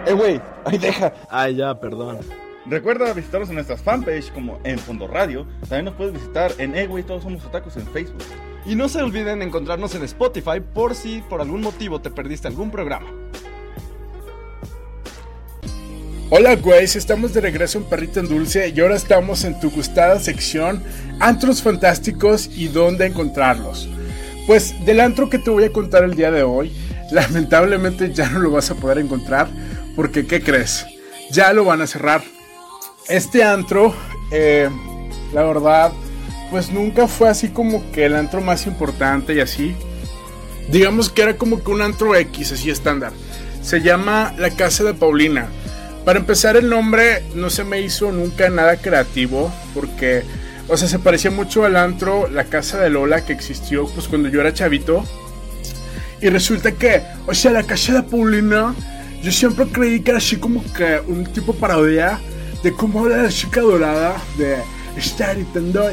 Eh, 0.07 0.13
güey, 0.13 0.41
ahí 0.65 0.79
deja. 0.79 1.13
Ay, 1.29 1.57
ya, 1.57 1.79
perdón. 1.81 2.21
Recuerda 2.67 3.13
visitarnos 3.13 3.49
en 3.49 3.57
nuestras 3.57 3.83
fanpage 3.83 4.33
como 4.33 4.59
en 4.65 4.79
Fondo 4.79 5.07
Radio. 5.07 5.47
También 5.61 5.87
nos 5.87 5.95
puedes 5.95 6.13
visitar 6.15 6.53
en 6.59 6.75
Eh, 6.75 6.87
güey, 6.87 7.03
todos 7.03 7.23
somos 7.23 7.45
otakus 7.45 7.77
en 7.77 7.87
Facebook. 7.89 8.23
Y 8.67 8.75
no 8.75 8.89
se 8.89 9.01
olviden 9.01 9.43
encontrarnos 9.43 9.95
en 9.95 10.03
Spotify 10.03 10.61
por 10.75 10.97
si 10.97 11.23
por 11.23 11.41
algún 11.41 11.61
motivo 11.61 12.01
te 12.01 12.11
perdiste 12.11 12.49
algún 12.49 12.73
programa. 12.73 13.07
Hola 16.29 16.57
güeyes, 16.57 16.97
estamos 16.97 17.33
de 17.33 17.41
regreso 17.41 17.79
en 17.79 17.85
Perrito 17.85 18.19
en 18.19 18.29
Dulce 18.29 18.73
y 18.75 18.81
ahora 18.81 18.97
estamos 18.97 19.45
en 19.45 19.61
tu 19.61 19.71
gustada 19.71 20.19
sección 20.19 20.83
Antros 21.21 21.63
Fantásticos 21.63 22.49
y 22.49 22.67
dónde 22.67 23.07
encontrarlos. 23.07 23.89
Pues 24.49 24.75
del 24.85 24.99
antro 24.99 25.31
que 25.31 25.39
te 25.39 25.51
voy 25.51 25.63
a 25.63 25.73
contar 25.73 26.03
el 26.03 26.17
día 26.17 26.33
de 26.33 26.43
hoy, 26.43 26.73
lamentablemente 27.13 28.13
ya 28.13 28.29
no 28.31 28.41
lo 28.41 28.51
vas 28.51 28.73
a 28.73 28.75
poder 28.75 28.99
encontrar 28.99 29.47
porque 29.95 30.27
¿qué 30.27 30.43
crees? 30.43 30.85
Ya 31.31 31.53
lo 31.53 31.65
van 31.65 31.83
a 31.83 31.87
cerrar. 31.87 32.25
Este 33.09 33.45
antro, 33.45 33.95
eh, 34.33 34.69
la 35.33 35.45
verdad, 35.45 35.93
pues 36.51 36.71
nunca 36.71 37.09
fue 37.09 37.29
así 37.29 37.49
como 37.49 37.91
que 37.93 38.07
el 38.07 38.15
antro 38.15 38.41
más 38.41 38.67
importante 38.67 39.35
y 39.35 39.41
así. 39.41 39.75
Digamos 40.69 41.11
que 41.11 41.23
era 41.23 41.37
como 41.37 41.63
que 41.63 41.71
un 41.71 41.83
antro 41.83 42.15
X, 42.15 42.53
así 42.53 42.71
estándar. 42.71 43.13
Se 43.63 43.81
llama 43.81 44.35
La 44.39 44.51
Casa 44.51 44.85
de 44.85 44.95
Paulina. 44.95 45.49
Para 46.05 46.21
empezar, 46.21 46.57
el 46.57 46.69
nombre 46.69 47.25
no 47.35 47.51
se 47.51 47.65
me 47.65 47.81
hizo 47.81 48.13
nunca 48.13 48.49
nada 48.49 48.77
creativo, 48.77 49.53
porque, 49.75 50.23
o 50.69 50.77
sea, 50.77 50.89
se 50.89 51.01
parecía 51.01 51.31
mucho 51.31 51.65
al 51.65 51.77
antro 51.77 52.29
La 52.29 52.45
Casa 52.45 52.79
de 52.79 52.91
Lola 52.91 53.25
que 53.25 53.33
existió 53.33 53.87
pues 53.89 54.07
cuando 54.07 54.29
yo 54.29 54.41
era 54.41 54.55
chavito. 54.55 55.05
Y 56.21 56.29
resulta 56.29 56.73
que, 56.73 57.03
o 57.27 57.35
sea, 57.35 57.51
La 57.51 57.65
Casa 57.65 57.95
de 57.95 58.03
Paulina, 58.05 58.75
yo 59.23 59.33
siempre 59.33 59.67
creí 59.67 60.01
que 60.01 60.11
era 60.13 60.19
así 60.19 60.37
como 60.37 60.63
que 60.73 61.01
un 61.07 61.25
tipo 61.27 61.53
parodia 61.55 62.21
de 62.63 62.73
cómo 62.73 63.01
habla 63.01 63.25
la 63.25 63.29
chica 63.29 63.61
dorada, 63.61 64.17
de 64.39 64.57
estar 64.97 65.35
gritando, 65.35 65.91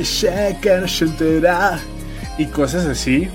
y 2.37 2.45
cosas 2.47 2.85
así. 2.85 3.27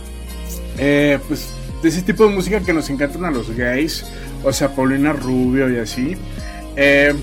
Eh, 0.79 1.19
pues 1.29 1.49
de 1.83 1.89
ese 1.89 2.03
tipo 2.03 2.27
de 2.27 2.35
música 2.35 2.61
que 2.61 2.73
nos 2.73 2.91
encantan 2.91 3.25
a 3.25 3.31
los 3.31 3.51
gays, 3.51 4.05
o 4.43 4.53
sea, 4.53 4.75
Paulina 4.75 5.13
Rubio 5.13 5.71
y 5.71 5.79
así. 5.79 6.17
Eh, 6.77 7.15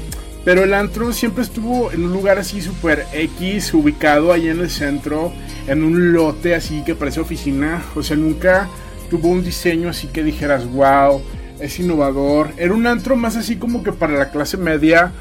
pero 0.44 0.64
el 0.64 0.74
antro 0.74 1.12
siempre 1.12 1.44
estuvo 1.44 1.92
en 1.92 2.06
un 2.06 2.14
lugar 2.14 2.38
así 2.38 2.62
súper 2.62 3.06
X, 3.14 3.74
ubicado 3.74 4.32
ahí 4.32 4.48
en 4.48 4.60
el 4.60 4.70
centro, 4.70 5.34
en 5.68 5.84
un 5.84 6.14
lote 6.14 6.54
así 6.54 6.84
que 6.86 6.94
parece 6.94 7.20
oficina. 7.20 7.84
O 7.96 8.04
sea, 8.04 8.16
nunca 8.16 8.70
tuvo 9.10 9.30
un 9.30 9.44
diseño 9.44 9.90
así 9.90 10.08
que 10.08 10.24
dijeras, 10.24 10.68
wow, 10.72 11.22
es 11.60 11.80
innovador. 11.80 12.52
Era 12.58 12.74
un 12.74 12.86
antro 12.86 13.16
más 13.16 13.36
así 13.36 13.56
como 13.56 13.84
que 13.84 13.92
para 13.92 14.14
la 14.14 14.30
clase 14.30 14.58
media 14.58 15.12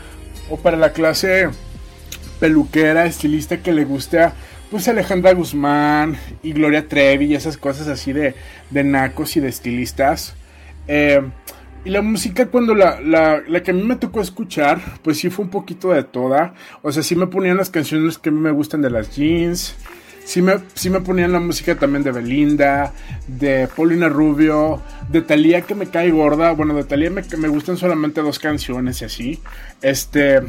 o 0.50 0.58
para 0.58 0.76
la 0.76 0.92
clase 0.92 1.48
peluquera, 2.40 3.06
estilista 3.06 3.58
que 3.58 3.72
le 3.72 3.84
gusta 3.84 4.34
pues 4.70 4.88
Alejandra 4.88 5.32
Guzmán 5.34 6.16
y 6.42 6.52
Gloria 6.52 6.88
Trevi 6.88 7.26
y 7.26 7.34
esas 7.36 7.56
cosas 7.56 7.86
así 7.86 8.12
de, 8.12 8.34
de 8.70 8.82
nacos 8.82 9.36
y 9.36 9.40
de 9.40 9.48
estilistas. 9.48 10.34
Eh, 10.88 11.22
y 11.84 11.90
la 11.90 12.02
música 12.02 12.46
cuando 12.46 12.74
la, 12.74 13.00
la, 13.00 13.42
la, 13.46 13.62
que 13.62 13.70
a 13.70 13.74
mí 13.74 13.82
me 13.82 13.96
tocó 13.96 14.20
escuchar, 14.20 14.80
pues 15.02 15.18
sí 15.18 15.30
fue 15.30 15.44
un 15.44 15.50
poquito 15.50 15.92
de 15.92 16.02
toda. 16.02 16.54
O 16.82 16.90
sea, 16.90 17.02
sí 17.02 17.14
me 17.14 17.26
ponían 17.26 17.56
las 17.56 17.70
canciones 17.70 18.18
que 18.18 18.30
a 18.30 18.32
mí 18.32 18.40
me 18.40 18.50
gustan 18.50 18.82
de 18.82 18.90
las 18.90 19.14
jeans. 19.14 19.76
Sí 20.24 20.40
me, 20.40 20.54
me 20.90 21.00
ponían 21.00 21.32
la 21.32 21.40
música 21.40 21.76
también 21.76 22.02
de 22.02 22.10
Belinda, 22.10 22.92
de 23.26 23.68
Paulina 23.68 24.08
Rubio, 24.08 24.80
de 25.10 25.20
Thalía 25.20 25.62
que 25.62 25.74
me 25.74 25.86
cae 25.86 26.10
gorda. 26.10 26.52
Bueno, 26.52 26.74
de 26.74 26.84
Thalía 26.84 27.10
me, 27.10 27.22
me 27.36 27.48
gustan 27.48 27.76
solamente 27.76 28.22
dos 28.22 28.38
canciones 28.38 29.02
y 29.02 29.04
así. 29.04 29.40
Este, 29.82 30.40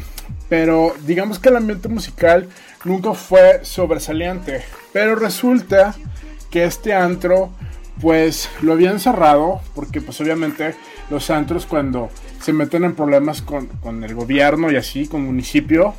pero 0.47 0.95
digamos 1.05 1.39
que 1.39 1.49
el 1.49 1.57
ambiente 1.57 1.89
musical 1.89 2.47
nunca 2.85 3.13
fue 3.13 3.59
sobresaliente. 3.63 4.63
Pero 4.93 5.15
resulta 5.15 5.93
que 6.49 6.63
este 6.63 6.93
antro, 6.93 7.51
pues 7.99 8.49
lo 8.61 8.73
habían 8.73 9.01
cerrado, 9.01 9.59
porque 9.75 9.99
pues 9.99 10.21
obviamente 10.21 10.73
los 11.09 11.29
antros 11.29 11.65
cuando 11.65 12.09
se 12.41 12.53
meten 12.53 12.85
en 12.85 12.95
problemas 12.95 13.41
con, 13.41 13.67
con, 13.67 14.03
el 14.03 14.15
gobierno 14.15 14.71
y 14.71 14.77
así, 14.77 15.07
con 15.07 15.25
municipio, 15.25 15.93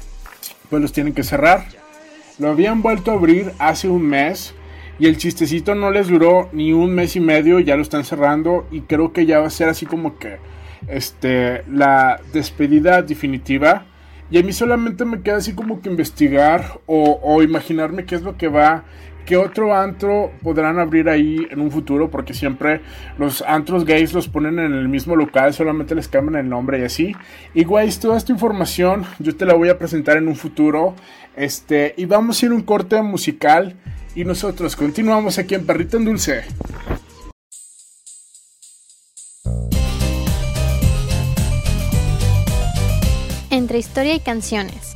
pues 0.71 0.81
los 0.81 0.93
tienen 0.93 1.13
que 1.13 1.25
cerrar. 1.25 1.67
Lo 2.39 2.51
habían 2.51 2.83
vuelto 2.83 3.11
a 3.11 3.15
abrir 3.15 3.53
hace 3.59 3.89
un 3.89 4.03
mes 4.03 4.55
y 4.99 5.07
el 5.07 5.17
chistecito 5.17 5.75
no 5.75 5.91
les 5.91 6.09
duró 6.09 6.51
ni 6.53 6.73
un 6.73 6.95
mes 6.95 7.17
y 7.17 7.21
medio, 7.21 7.61
ya 7.61 7.77
lo 7.77 7.83
están 7.83 8.05
cerrando 8.05 8.67
y 8.71 8.83
creo 8.83 9.13
que 9.13 9.25
ya 9.25 9.39
va 9.41 9.47
a 9.47 9.51
ser 9.51 9.71
así 9.71 9.87
como 9.87 10.19
que 10.19 10.37
este 10.87 11.65
la 11.71 12.21
despedida 12.35 13.01
definitiva. 13.01 13.87
Y 14.31 14.39
a 14.39 14.43
mí 14.43 14.53
solamente 14.53 15.05
me 15.05 15.23
queda 15.23 15.37
así 15.37 15.55
como 15.55 15.81
que 15.81 15.89
investigar 15.89 16.81
o, 16.87 17.21
o 17.23 17.43
imaginarme 17.43 18.05
qué 18.05 18.17
es 18.17 18.23
lo 18.23 18.37
que 18.37 18.49
va 18.49 18.85
¿Qué 19.27 19.37
otro 19.37 19.75
antro 19.75 20.31
podrán 20.41 20.79
abrir 20.79 21.09
ahí 21.09 21.49
en 21.51 21.61
un 21.61 21.73
futuro? 21.73 22.09
Porque 22.09 22.33
siempre 22.33 22.81
los 23.19 23.43
antros 23.43 23.85
gays 23.85 24.13
los 24.13 24.29
ponen 24.29 24.61
en 24.61 24.73
el 24.73 24.89
mismo 24.89 25.17
local, 25.17 25.53
solamente 25.53 25.97
les 25.97 26.07
cambian 26.07 26.45
el 26.45 26.49
nombre 26.49 26.79
y 26.79 26.85
así. 26.85 27.17
Y 27.53 27.65
guays, 27.65 27.99
toda 27.99 28.17
esta 28.17 28.31
información 28.31 29.05
yo 29.19 29.35
te 29.35 29.45
la 29.45 29.55
voy 29.55 29.69
a 29.69 29.79
presentar 29.79 30.17
en 30.17 30.29
un 30.29 30.37
futuro. 30.37 30.95
Este, 31.35 31.93
y 31.97 32.05
vamos 32.05 32.41
a 32.41 32.47
ir 32.47 32.53
un 32.53 32.63
corte 32.63 33.03
musical. 33.03 33.75
Y 34.15 34.25
nosotros 34.25 34.77
continuamos 34.77 35.39
aquí 35.39 35.57
en 35.57 35.67
Perrito 35.67 35.97
en 35.97 36.05
Dulce. 36.05 36.45
Entre 43.51 43.79
historia 43.79 44.15
y 44.15 44.21
canciones. 44.21 44.96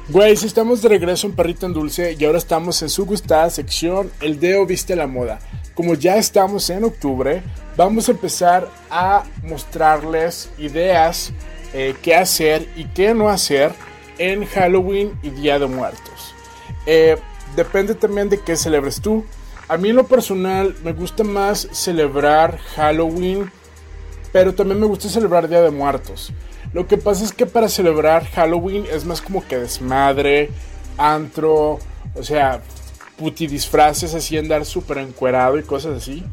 Güeyes, 0.09 0.43
estamos 0.43 0.81
de 0.81 0.89
regreso 0.89 1.27
en 1.27 1.33
Perrito 1.33 1.65
en 1.65 1.71
Dulce 1.71 2.17
y 2.19 2.25
ahora 2.25 2.39
estamos 2.39 2.81
en 2.81 2.89
su 2.89 3.05
gustada 3.05 3.49
sección 3.49 4.11
El 4.19 4.41
Deo 4.41 4.65
Viste 4.65 4.97
la 4.97 5.07
Moda. 5.07 5.39
Como 5.75 5.93
ya 5.93 6.17
estamos 6.17 6.69
en 6.69 6.83
octubre, 6.83 7.41
vamos 7.77 8.09
a 8.09 8.11
empezar 8.11 8.67
a 8.91 9.23
mostrarles 9.43 10.49
ideas, 10.57 11.31
eh, 11.73 11.95
qué 12.01 12.15
hacer 12.15 12.67
y 12.75 12.83
qué 12.87 13.13
no 13.13 13.29
hacer 13.29 13.71
en 14.17 14.43
Halloween 14.43 15.17
y 15.23 15.29
Día 15.29 15.57
de 15.57 15.67
Muertos. 15.67 16.35
Eh, 16.85 17.15
depende 17.55 17.95
también 17.95 18.27
de 18.27 18.41
qué 18.41 18.57
celebres 18.57 18.99
tú. 18.99 19.23
A 19.69 19.77
mí 19.77 19.89
en 19.89 19.95
lo 19.95 20.05
personal 20.05 20.75
me 20.83 20.91
gusta 20.91 21.23
más 21.23 21.69
celebrar 21.71 22.57
Halloween, 22.75 23.49
pero 24.33 24.53
también 24.53 24.79
me 24.79 24.87
gusta 24.87 25.07
celebrar 25.07 25.47
Día 25.47 25.61
de 25.61 25.71
Muertos. 25.71 26.33
Lo 26.73 26.85
que 26.87 26.97
pasa 26.97 27.23
es 27.23 27.31
que 27.31 27.45
para 27.45 27.69
celebrar 27.69 28.25
Halloween 28.25 28.85
es 28.91 29.05
más 29.05 29.21
como 29.21 29.45
que 29.47 29.57
desmadre, 29.57 30.49
antro, 30.97 31.79
o 32.13 32.23
sea, 32.23 32.61
puti 33.17 33.47
disfraces 33.47 34.13
así, 34.13 34.37
andar 34.37 34.65
súper 34.65 34.97
encuerado 34.97 35.57
y 35.57 35.63
cosas 35.63 35.97
así. 35.97 36.23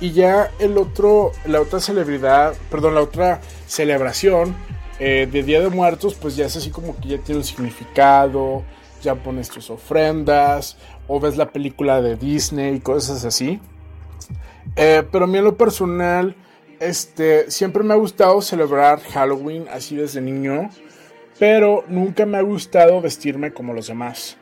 Y 0.00 0.12
ya 0.12 0.50
el 0.58 0.76
otro, 0.76 1.32
la 1.46 1.60
otra 1.60 1.80
celebridad, 1.80 2.54
perdón, 2.70 2.94
la 2.94 3.02
otra 3.02 3.40
celebración 3.66 4.54
eh, 4.98 5.26
de 5.30 5.42
Día 5.42 5.60
de 5.60 5.70
Muertos, 5.70 6.14
pues 6.14 6.36
ya 6.36 6.46
es 6.46 6.56
así 6.56 6.70
como 6.70 6.96
que 7.00 7.08
ya 7.08 7.18
tiene 7.18 7.40
un 7.40 7.44
significado, 7.44 8.62
ya 9.02 9.14
pones 9.14 9.48
tus 9.48 9.70
ofrendas, 9.70 10.76
o 11.06 11.20
ves 11.20 11.36
la 11.36 11.50
película 11.50 12.00
de 12.00 12.16
Disney 12.16 12.76
y 12.76 12.80
cosas 12.80 13.24
así. 13.24 13.60
Eh, 14.76 15.02
pero 15.10 15.24
a 15.24 15.28
mí 15.28 15.38
en 15.38 15.44
lo 15.44 15.56
personal, 15.56 16.36
este, 16.80 17.50
siempre 17.50 17.82
me 17.82 17.94
ha 17.94 17.96
gustado 17.96 18.40
celebrar 18.42 19.00
Halloween 19.00 19.66
así 19.72 19.96
desde 19.96 20.20
niño, 20.20 20.70
pero 21.38 21.84
nunca 21.88 22.26
me 22.26 22.38
ha 22.38 22.42
gustado 22.42 23.00
vestirme 23.00 23.52
como 23.52 23.72
los 23.72 23.88
demás. 23.88 24.36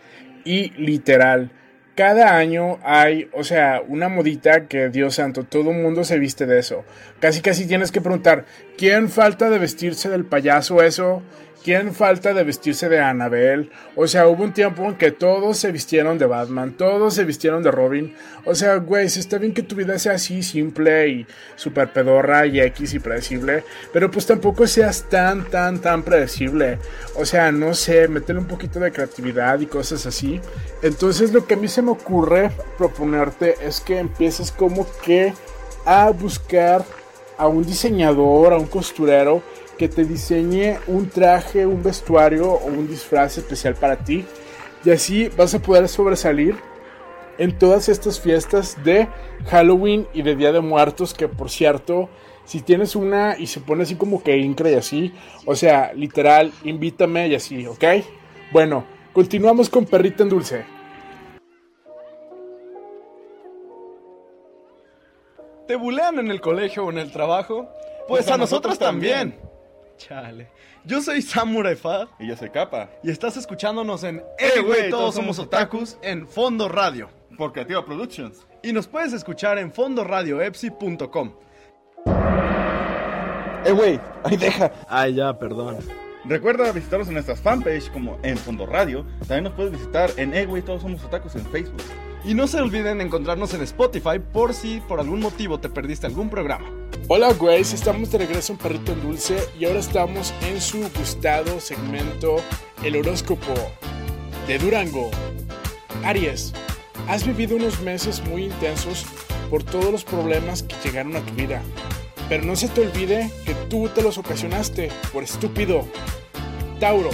Y 0.45 0.71
literal, 0.71 1.51
cada 1.97 2.37
año 2.37 2.79
hay, 2.85 3.29
o 3.33 3.43
sea, 3.43 3.83
una 3.89 4.09
modita 4.09 4.67
que, 4.67 4.91
Dios 4.91 5.15
santo, 5.15 5.45
todo 5.45 5.71
el 5.71 5.83
mundo 5.83 6.05
se 6.05 6.19
viste 6.19 6.45
de 6.45 6.59
eso. 6.59 6.85
Casi 7.21 7.41
casi 7.41 7.67
tienes 7.67 7.91
que 7.91 8.03
preguntar, 8.03 8.45
¿quién 8.77 9.09
falta 9.09 9.49
de 9.49 9.59
vestirse 9.59 10.11
del 10.11 10.27
payaso 10.27 10.83
eso? 10.83 11.23
¿Quién 11.67 11.93
falta 11.93 12.33
de 12.33 12.45
vestirse 12.45 12.89
de 12.89 13.01
Annabelle? 13.01 13.71
O 13.97 14.07
sea, 14.07 14.29
hubo 14.29 14.45
un 14.45 14.53
tiempo 14.53 14.85
en 14.85 14.95
que 14.95 15.11
todos 15.11 15.59
se 15.59 15.73
vistieron 15.73 16.17
de 16.17 16.25
Batman, 16.25 16.77
todos 16.77 17.15
se 17.15 17.25
vistieron 17.25 17.65
de 17.65 17.73
Robin. 17.73 18.15
O 18.45 18.55
sea, 18.55 18.77
güey, 18.77 19.09
si 19.09 19.19
está 19.19 19.39
bien 19.39 19.53
que 19.53 19.65
tu 19.65 19.75
vida 19.75 19.99
sea 19.99 20.13
así 20.13 20.45
simple 20.45 21.09
y 21.09 21.27
super 21.57 21.93
pedorra 21.93 22.47
y 22.47 22.61
X 22.61 22.95
y 22.95 23.01
predecible, 23.01 23.65
pero 23.93 24.13
pues 24.13 24.27
tampoco 24.27 24.69
seas 24.69 25.07
tan, 25.11 25.51
tan, 25.51 25.81
tan 25.81 26.05
predecible. 26.05 26.79
O 27.17 27.27
sea, 27.27 27.51
no 27.51 27.75
sé, 27.75 28.07
métele 28.07 28.39
un 28.39 28.47
poquito 28.47 28.79
de 28.79 28.93
creatividad 28.93 29.59
y 29.59 29.67
cosas 29.67 30.07
así. 30.07 30.41
Entonces 30.83 31.33
lo 31.33 31.49
que 31.49 31.55
a 31.55 31.57
mí 31.57 31.67
se 31.67 31.83
me 31.83 31.91
ocurre 31.91 32.53
proponerte 32.79 33.57
es 33.61 33.81
que 33.81 33.99
empieces 33.99 34.53
como 34.53 34.87
que 35.05 35.33
a 35.85 36.11
buscar 36.11 36.85
a 37.39 37.49
un 37.49 37.67
diseñador, 37.67 38.53
a 38.53 38.57
un 38.57 38.67
costurero 38.67 39.43
que 39.79 39.89
te 39.89 40.05
diseñe 40.05 40.79
un 40.87 41.09
traje, 41.09 41.67
un 41.67 41.83
vestuario 41.83 42.51
o 42.51 42.67
un 42.67 42.89
disfraz 42.89 43.39
especial 43.39 43.75
para 43.75 43.97
ti. 43.97 44.25
Y 44.85 44.91
así 44.91 45.29
vas 45.37 45.55
a 45.55 45.59
poder 45.59 45.89
sobresalir 45.89 46.57
en 47.39 47.59
todas 47.59 47.89
estas 47.89 48.21
fiestas 48.21 48.83
de 48.85 49.09
Halloween 49.47 50.07
y 50.15 50.23
de 50.23 50.37
Día 50.37 50.53
de 50.53 50.61
Muertos, 50.61 51.13
que 51.13 51.29
por 51.29 51.51
cierto, 51.51 52.09
si 52.45 52.61
tienes 52.63 52.97
una 52.97 53.37
y 53.39 53.49
se 53.49 53.61
pone 53.61 53.83
así 53.83 53.97
como 53.97 54.23
que 54.23 54.37
incre 54.39 54.73
y 54.73 54.75
así, 54.75 55.13
o 55.45 55.55
sea, 55.55 55.93
literal, 55.93 56.53
invítame 56.65 57.29
y 57.29 57.35
así, 57.35 57.67
¿ok? 57.67 57.85
Bueno, 58.53 58.85
continuamos 59.13 59.69
con 59.69 59.85
Perrita 59.85 60.23
en 60.23 60.29
Dulce. 60.29 60.65
¿Te 65.67 65.75
bulean 65.75 66.21
en 66.21 66.31
el 66.31 66.41
colegio 66.41 66.85
o 66.85 66.91
en 66.91 66.99
el 66.99 67.11
trabajo? 67.11 67.69
Pues, 68.07 68.31
a, 68.31 68.37
nosotros, 68.37 68.79
también. 68.79 69.37
Chale. 69.97 70.49
Yo 70.85 71.01
soy 71.01 71.23
Samurai 71.23 71.75
Fad. 71.75 72.09
Y 72.19 72.29
yo 72.29 72.37
soy 72.37 72.51
Capa. 72.51 72.91
Y 73.03 73.11
estás 73.11 73.37
escuchándonos 73.37 74.05
en 74.05 74.23
Eh, 74.39 74.61
güey, 74.61 74.91
todos 74.91 75.15
somos 75.15 75.39
otakus 75.39 75.99
en 76.03 76.27
Fondo 76.27 76.69
Radio. 76.69 77.09
Por 77.37 77.53
Creativa 77.53 77.85
Productions. 77.85 78.47
Y 78.63 78.73
nos 78.73 78.87
puedes 78.87 79.13
escuchar 79.13 79.59
en 79.59 79.73
fondoradioepsi.com. 79.73 81.33
Eh, 83.65 83.73
güey, 83.73 84.01
ahí 84.25 84.37
deja. 84.37 84.73
Ay, 84.89 85.15
ya, 85.15 85.39
perdón. 85.39 85.79
Recuerda 86.25 86.73
visitarnos 86.73 87.09
en 87.09 87.15
nuestras 87.15 87.41
fanpage 87.41 87.91
como 87.91 88.19
en 88.23 88.37
Fondo 88.37 88.67
Radio. 88.67 89.05
También 89.21 89.45
nos 89.45 89.53
puedes 89.55 89.73
visitar 89.73 90.11
en 90.17 90.35
Eh, 90.35 90.47
güey, 90.47 90.63
todos 90.63 90.83
somos 90.83 91.05
otakus 91.05 91.35
en 91.37 91.45
Facebook. 91.47 91.83
Y 92.25 92.35
no 92.35 92.47
se 92.47 92.61
olviden 92.61 93.01
encontrarnos 93.01 93.55
en 93.55 93.63
Spotify 93.63 94.19
por 94.33 94.53
si 94.53 94.81
por 94.89 94.99
algún 94.99 95.21
motivo 95.21 95.61
te 95.61 95.69
perdiste 95.69 96.07
algún 96.07 96.29
programa. 96.29 96.67
Hola 97.09 97.33
Grace, 97.41 97.75
estamos 97.75 98.11
de 98.11 98.19
regreso 98.19 98.53
en 98.53 98.59
Perrito 98.59 98.93
en 98.93 99.03
Dulce 99.03 99.39
y 99.59 99.65
ahora 99.65 99.79
estamos 99.79 100.35
en 100.43 100.61
su 100.61 100.81
gustado 100.91 101.61
segmento 101.61 102.37
El 102.83 102.97
horóscopo 102.97 103.55
de 104.49 104.59
Durango. 104.59 105.11
Aries, 106.03 106.53
has 107.09 107.25
vivido 107.25 107.57
unos 107.57 107.81
meses 107.81 108.21
muy 108.25 108.45
intensos 108.45 109.07
por 109.51 109.63
todos 109.63 109.93
los 109.93 110.05
problemas 110.05 110.65
que 110.65 110.75
llegaron 110.85 111.15
a 111.15 111.21
tu 111.21 111.33
vida. 111.35 111.63
Pero 112.29 112.45
no 112.45 112.57
se 112.57 112.69
te 112.69 112.81
olvide 112.81 113.31
que 113.45 113.55
tú 113.71 113.89
te 113.89 114.03
los 114.03 114.19
ocasionaste 114.19 114.91
por 115.13 115.23
estúpido. 115.23 115.87
Tauro, 116.81 117.11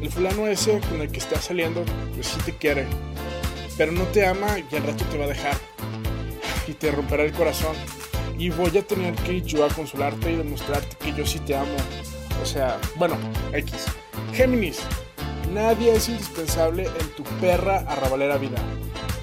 el 0.00 0.10
fulano 0.10 0.46
ese 0.46 0.80
con 0.80 1.02
el 1.02 1.12
que 1.12 1.18
estás 1.18 1.44
saliendo, 1.44 1.84
pues 2.14 2.28
sí 2.28 2.38
te 2.46 2.56
quiere, 2.56 2.86
pero 3.76 3.92
no 3.92 4.04
te 4.04 4.26
ama 4.26 4.58
y 4.58 4.76
al 4.76 4.84
rato 4.84 5.04
te 5.04 5.18
va 5.18 5.26
a 5.26 5.28
dejar. 5.28 5.56
Y 6.66 6.72
te 6.72 6.90
romperá 6.90 7.24
el 7.24 7.32
corazón. 7.32 7.76
Y 8.40 8.48
voy 8.48 8.78
a 8.78 8.82
tener 8.82 9.14
que 9.16 9.34
ir 9.34 9.44
yo 9.44 9.66
a 9.66 9.68
consolarte 9.68 10.32
y 10.32 10.36
demostrarte 10.36 10.96
que 10.96 11.12
yo 11.12 11.26
sí 11.26 11.40
te 11.40 11.54
amo. 11.54 11.76
O 12.42 12.46
sea, 12.46 12.78
bueno, 12.96 13.14
X. 13.52 13.84
Géminis, 14.32 14.80
nadie 15.52 15.92
es 15.92 16.08
indispensable 16.08 16.86
en 16.86 17.08
tu 17.10 17.22
perra 17.38 17.80
arrabalera 17.86 18.38
vida. 18.38 18.56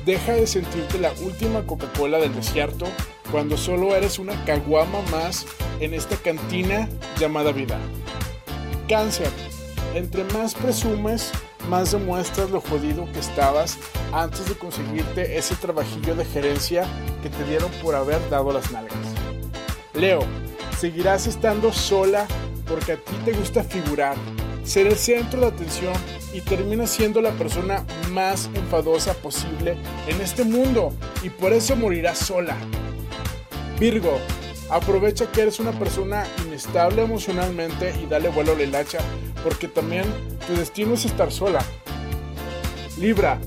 Deja 0.05 0.33
de 0.33 0.45
sentirte 0.45 0.99
la 0.99 1.11
última 1.23 1.65
Coca-Cola 1.65 2.19
del 2.19 2.35
desierto 2.35 2.85
cuando 3.31 3.57
solo 3.57 3.95
eres 3.95 4.19
una 4.19 4.45
caguama 4.45 5.01
más 5.09 5.47
en 5.79 5.95
esta 5.95 6.15
cantina 6.17 6.87
llamada 7.19 7.51
vida. 7.51 7.79
Cáncer, 8.87 9.31
entre 9.95 10.25
más 10.25 10.53
presumes, 10.53 11.31
más 11.69 11.91
demuestras 11.91 12.49
lo 12.49 12.61
jodido 12.61 13.11
que 13.11 13.19
estabas 13.19 13.77
antes 14.11 14.47
de 14.47 14.55
conseguirte 14.55 15.37
ese 15.37 15.55
trabajillo 15.55 16.15
de 16.15 16.25
gerencia 16.25 16.85
que 17.21 17.29
te 17.29 17.43
dieron 17.43 17.69
por 17.83 17.95
haber 17.95 18.17
dado 18.29 18.51
las 18.51 18.71
nalgas. 18.71 18.97
Leo, 19.93 20.21
seguirás 20.79 21.27
estando 21.27 21.73
sola 21.73 22.25
porque 22.67 22.93
a 22.93 22.97
ti 22.97 23.13
te 23.25 23.33
gusta 23.33 23.63
figurar, 23.63 24.15
ser 24.63 24.87
el 24.87 24.95
centro 24.95 25.41
de 25.41 25.47
atención 25.47 25.93
y 26.33 26.41
terminas 26.41 26.89
siendo 26.89 27.21
la 27.21 27.31
persona 27.31 27.85
más 28.11 28.49
enfadosa 28.53 29.13
posible 29.13 29.77
en 30.07 30.21
este 30.21 30.43
mundo 30.43 30.93
y 31.23 31.29
por 31.29 31.53
eso 31.53 31.75
morirás 31.75 32.19
sola. 32.19 32.55
Virgo, 33.79 34.19
aprovecha 34.69 35.31
que 35.31 35.41
eres 35.41 35.59
una 35.59 35.71
persona 35.71 36.25
inestable 36.45 37.03
emocionalmente 37.03 37.93
y 38.01 38.05
dale 38.05 38.29
vuelo 38.29 38.53
a 38.53 38.55
la 38.55 38.63
hilacha 38.63 38.99
porque 39.43 39.67
también 39.67 40.05
tu 40.45 40.55
destino 40.55 40.93
es 40.93 41.05
estar 41.05 41.31
sola. 41.31 41.63
Libra, 42.97 43.39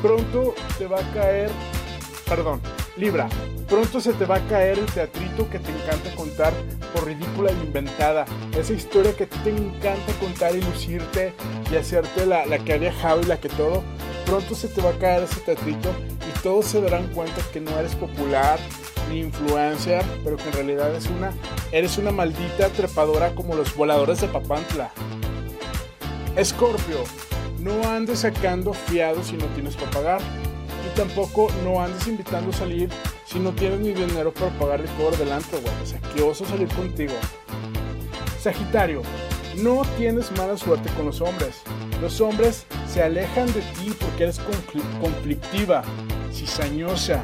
pronto 0.00 0.54
te 0.78 0.86
va 0.86 1.00
a 1.00 1.12
caer, 1.12 1.50
perdón, 2.28 2.60
Libra, 2.96 3.28
pronto 3.68 4.00
se 4.00 4.12
te 4.12 4.26
va 4.26 4.36
a 4.36 4.46
caer 4.46 4.78
el 4.78 4.86
teatrito 4.86 5.48
que 5.48 5.58
te 5.58 5.70
encanta 5.70 6.14
contar 6.14 6.52
por 6.92 7.06
ridícula 7.06 7.50
e 7.50 7.54
inventada. 7.54 8.24
Esa 8.56 8.72
historia 8.72 9.16
que 9.16 9.26
te 9.26 9.50
encanta 9.50 10.12
contar 10.20 10.54
y 10.54 10.60
lucirte 10.60 11.34
y 11.70 11.76
hacerte 11.76 12.26
la, 12.26 12.46
la 12.46 12.58
que 12.58 12.74
ha 12.74 12.78
viajado 12.78 13.20
y 13.22 13.26
la 13.26 13.40
que 13.40 13.48
todo. 13.48 13.82
Pronto 14.26 14.54
se 14.54 14.68
te 14.68 14.80
va 14.80 14.90
a 14.90 14.98
caer 14.98 15.24
ese 15.24 15.40
teatrito 15.40 15.90
y 16.28 16.38
todos 16.42 16.66
se 16.66 16.80
darán 16.80 17.08
cuenta 17.08 17.40
que 17.52 17.60
no 17.60 17.76
eres 17.78 17.94
popular 17.94 18.58
influencer, 19.12 20.04
pero 20.24 20.36
que 20.36 20.44
en 20.44 20.52
realidad 20.52 20.94
es 20.94 21.06
una, 21.06 21.32
eres 21.72 21.98
una 21.98 22.10
maldita 22.10 22.68
trepadora 22.68 23.34
como 23.34 23.54
los 23.54 23.74
voladores 23.74 24.20
de 24.20 24.28
Papantla. 24.28 24.90
Escorpio, 26.36 26.98
no 27.60 27.82
andes 27.88 28.20
sacando 28.20 28.72
fiados 28.72 29.28
si 29.28 29.36
no 29.36 29.46
tienes 29.46 29.76
para 29.76 29.90
pagar. 29.90 30.20
Y 30.86 30.96
tampoco 30.96 31.48
no 31.62 31.80
andes 31.80 32.06
invitando 32.06 32.50
a 32.50 32.54
salir 32.54 32.88
si 33.26 33.38
no 33.38 33.52
tienes 33.52 33.80
ni 33.80 33.92
dinero 33.92 34.32
para 34.32 34.50
pagar 34.58 34.80
el 34.80 34.88
cobro 34.90 35.16
delante, 35.16 35.58
güey. 35.58 35.74
O 35.82 35.86
sea, 35.86 36.00
que 36.00 36.22
oso 36.22 36.44
salir 36.46 36.68
contigo. 36.68 37.12
Sagitario, 38.40 39.02
no 39.56 39.82
tienes 39.98 40.32
mala 40.32 40.56
suerte 40.56 40.88
con 40.96 41.06
los 41.06 41.20
hombres. 41.20 41.62
Los 42.00 42.20
hombres 42.20 42.64
se 42.88 43.02
alejan 43.02 43.46
de 43.52 43.60
ti 43.60 43.94
porque 44.00 44.22
eres 44.24 44.40
conflictiva, 45.00 45.82
cizañosa, 46.32 47.22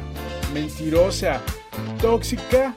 mentirosa, 0.53 1.41
tóxica, 2.01 2.73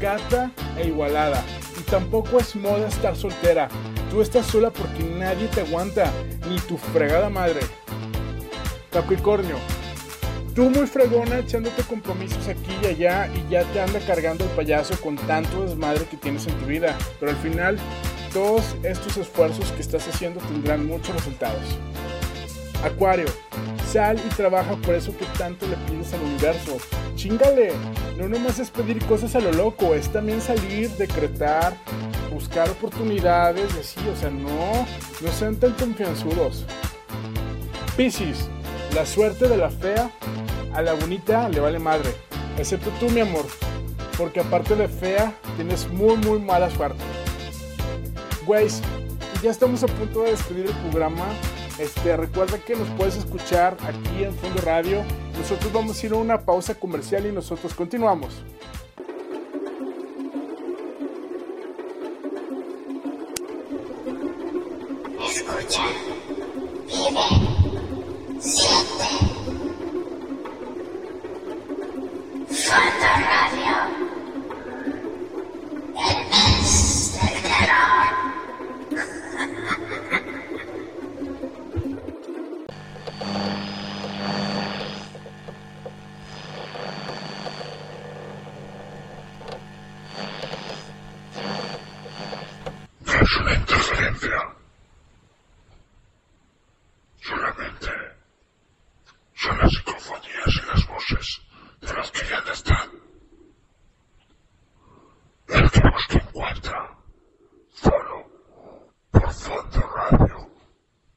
gata 0.00 0.50
e 0.76 0.88
igualada. 0.88 1.42
Y 1.78 1.82
tampoco 1.82 2.38
es 2.38 2.54
moda 2.56 2.88
estar 2.88 3.16
soltera. 3.16 3.68
Tú 4.10 4.20
estás 4.20 4.46
sola 4.46 4.70
porque 4.70 5.02
nadie 5.02 5.48
te 5.48 5.62
aguanta, 5.62 6.10
ni 6.48 6.58
tu 6.60 6.76
fregada 6.76 7.30
madre. 7.30 7.60
Capricornio, 8.90 9.56
tú 10.54 10.68
muy 10.68 10.86
fregona 10.86 11.38
echándote 11.38 11.82
compromisos 11.82 12.46
aquí 12.48 12.76
y 12.82 12.86
allá 12.86 13.30
y 13.34 13.50
ya 13.50 13.64
te 13.64 13.80
anda 13.80 14.00
cargando 14.00 14.44
el 14.44 14.50
payaso 14.50 15.00
con 15.00 15.16
tanto 15.16 15.62
desmadre 15.64 16.04
que 16.04 16.16
tienes 16.16 16.46
en 16.46 16.54
tu 16.54 16.66
vida. 16.66 16.96
Pero 17.18 17.30
al 17.30 17.38
final, 17.38 17.78
todos 18.32 18.76
estos 18.82 19.16
esfuerzos 19.16 19.72
que 19.72 19.82
estás 19.82 20.06
haciendo 20.08 20.40
tendrán 20.40 20.86
muchos 20.86 21.14
resultados. 21.14 21.78
Acuario, 22.82 23.26
sal 23.92 24.20
y 24.24 24.28
trabaja 24.34 24.74
por 24.76 24.94
eso 24.94 25.16
que 25.16 25.24
tanto 25.38 25.66
le 25.68 25.76
pides 25.76 26.12
al 26.14 26.22
universo. 26.22 26.78
Chingale, 27.14 27.72
no 28.18 28.28
nomás 28.28 28.58
es 28.58 28.70
pedir 28.70 29.04
cosas 29.06 29.36
a 29.36 29.40
lo 29.40 29.52
loco, 29.52 29.94
es 29.94 30.08
también 30.08 30.40
salir, 30.40 30.90
decretar, 30.90 31.76
buscar 32.32 32.68
oportunidades, 32.70 33.72
así, 33.74 34.00
o 34.08 34.16
sea, 34.16 34.30
no, 34.30 34.86
no 35.20 35.32
sean 35.32 35.56
tan 35.56 35.72
confianzudos. 35.72 36.64
Piscis, 37.96 38.48
la 38.94 39.06
suerte 39.06 39.48
de 39.48 39.56
la 39.56 39.70
fea 39.70 40.10
a 40.74 40.82
la 40.82 40.94
bonita 40.94 41.48
le 41.48 41.60
vale 41.60 41.78
madre, 41.78 42.10
excepto 42.58 42.90
tú, 42.98 43.10
mi 43.10 43.20
amor, 43.20 43.46
porque 44.18 44.40
aparte 44.40 44.74
de 44.74 44.88
fea, 44.88 45.32
tienes 45.56 45.88
muy, 45.88 46.16
muy 46.16 46.40
mala 46.40 46.68
suerte. 46.70 47.02
Güeyes, 48.44 48.80
ya 49.42 49.50
estamos 49.50 49.84
a 49.84 49.86
punto 49.86 50.22
de 50.22 50.32
despedir 50.32 50.66
el 50.66 50.74
programa. 50.90 51.26
Este, 51.82 52.16
recuerda 52.16 52.58
que 52.58 52.76
nos 52.76 52.86
puedes 52.90 53.16
escuchar 53.16 53.76
aquí 53.82 54.22
en 54.22 54.32
Fondo 54.34 54.62
Radio. 54.62 55.02
Nosotros 55.36 55.72
vamos 55.72 56.00
a 56.00 56.06
ir 56.06 56.12
a 56.12 56.16
una 56.16 56.38
pausa 56.38 56.76
comercial 56.76 57.26
y 57.26 57.32
nosotros 57.32 57.74
continuamos. 57.74 58.44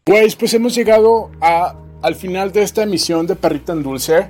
Pues, 0.07 0.35
pues 0.35 0.53
hemos 0.53 0.75
llegado 0.75 1.31
a, 1.41 1.79
al 2.03 2.13
final 2.13 2.51
de 2.51 2.61
esta 2.61 2.83
emisión 2.83 3.25
de 3.25 3.35
Perrita 3.35 3.73
en 3.73 3.81
Dulce. 3.81 4.29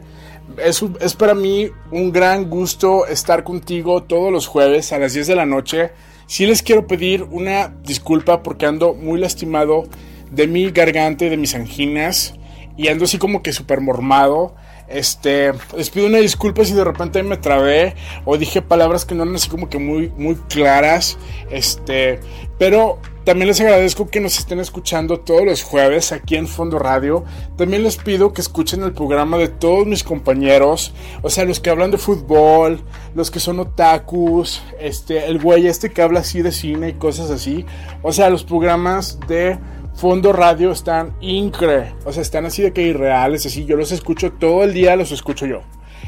Es, 0.58 0.82
es 1.02 1.16
para 1.16 1.36
mí 1.36 1.70
un 1.92 2.14
gran 2.14 2.50
gusto 2.50 3.06
estar 3.08 3.44
contigo 3.44 4.02
todos 4.02 4.32
los 4.32 4.48
jueves 4.48 4.94
a 4.94 5.00
las 5.00 5.14
10 5.14 5.28
de 5.28 5.36
la 5.36 5.46
noche. 5.46 5.92
Sí 6.28 6.46
les 6.46 6.64
quiero 6.64 6.88
pedir 6.88 7.24
una 7.24 7.76
disculpa 7.84 8.42
porque 8.42 8.66
ando 8.66 8.94
muy 8.94 9.20
lastimado 9.20 9.84
de 10.32 10.48
mi 10.48 10.72
garganta 10.72 11.26
y 11.26 11.30
de 11.30 11.36
mis 11.36 11.56
anginas. 11.56 12.36
Y 12.78 12.88
ando 12.88 13.04
así 13.04 13.18
como 13.18 13.44
que 13.44 13.52
súper 13.52 13.82
mormado. 13.82 14.56
Este, 14.88 15.52
les 15.76 15.90
pido 15.90 16.08
una 16.08 16.20
disculpa 16.20 16.64
si 16.64 16.72
de 16.72 16.86
repente 16.86 17.22
me 17.22 17.36
trabé 17.36 17.96
o 18.24 18.38
dije 18.38 18.62
palabras 18.62 19.04
que 19.04 19.14
no 19.14 19.24
eran 19.24 19.36
así 19.36 19.50
como 19.50 19.68
que 19.68 19.80
muy, 19.80 20.08
muy 20.16 20.36
claras. 20.48 21.18
Este, 21.52 22.22
pero 22.58 23.02
también 23.26 23.48
les 23.48 23.60
agradezco 23.60 24.08
que 24.08 24.20
nos 24.20 24.38
estén 24.38 24.60
escuchando 24.60 25.20
todos 25.20 25.44
los 25.44 25.64
jueves 25.64 26.12
aquí 26.12 26.36
en 26.36 26.48
Fondo 26.48 26.78
Radio. 26.78 27.26
También 27.58 27.82
les 27.82 27.98
pido 27.98 28.34
que 28.34 28.42
escuchen 28.42 28.84
el 28.84 28.94
programa 28.94 29.38
de 29.38 29.48
todos 29.48 29.88
mis 29.88 30.04
compañeros, 30.04 30.94
o 31.24 31.32
sea, 31.32 31.44
los 31.44 31.60
que 31.60 31.72
hablan 31.72 31.90
de 31.90 31.98
fútbol, 31.98 32.82
los 33.16 33.32
que 33.32 33.40
son 33.40 33.60
otakus, 33.60 34.62
este, 34.80 35.26
el 35.26 35.42
güey 35.42 35.66
este 35.66 35.90
que 35.90 36.04
habla 36.04 36.20
así 36.20 36.44
de 36.44 36.52
cine 36.52 36.90
y 36.90 36.94
cosas 36.94 37.32
así. 37.32 37.66
O 38.04 38.14
sea, 38.14 38.30
los 38.30 38.44
programas 38.44 39.20
de 39.28 39.58
Fondo 39.96 40.32
Radio 40.32 40.72
están 40.72 41.16
incre, 41.20 41.96
o 42.06 42.14
sea, 42.14 42.22
están 42.22 42.46
así 42.46 42.62
de 42.62 42.74
que 42.74 42.84
irreales, 42.84 43.44
así 43.48 43.66
yo 43.66 43.76
los 43.76 43.92
escucho 43.92 44.34
todo 44.34 44.64
el 44.64 44.72
día, 44.72 44.96
los 44.96 45.12
escucho 45.12 45.48
yo. 45.48 45.62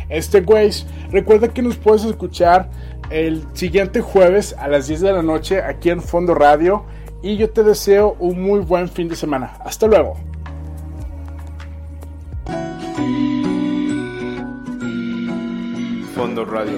Este 0.07 0.41
güey, 0.41 0.69
recuerda 1.09 1.47
que 1.47 1.63
nos 1.63 1.77
puedes 1.77 2.03
escuchar 2.05 2.69
el 3.09 3.43
siguiente 3.53 4.01
jueves 4.01 4.55
a 4.59 4.67
las 4.67 4.87
10 4.87 5.01
de 5.01 5.13
la 5.13 5.23
noche 5.23 5.63
aquí 5.63 5.89
en 5.89 6.01
Fondo 6.01 6.35
Radio 6.35 6.85
y 7.27 7.35
yo 7.35 7.49
te 7.49 7.61
deseo 7.61 8.15
un 8.19 8.41
muy 8.41 8.61
buen 8.61 8.87
fin 8.87 9.09
de 9.09 9.15
semana. 9.17 9.57
Hasta 9.65 9.85
luego. 9.85 10.15
Fondo 16.15 16.45
Radio 16.45 16.77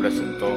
presentó 0.00 0.48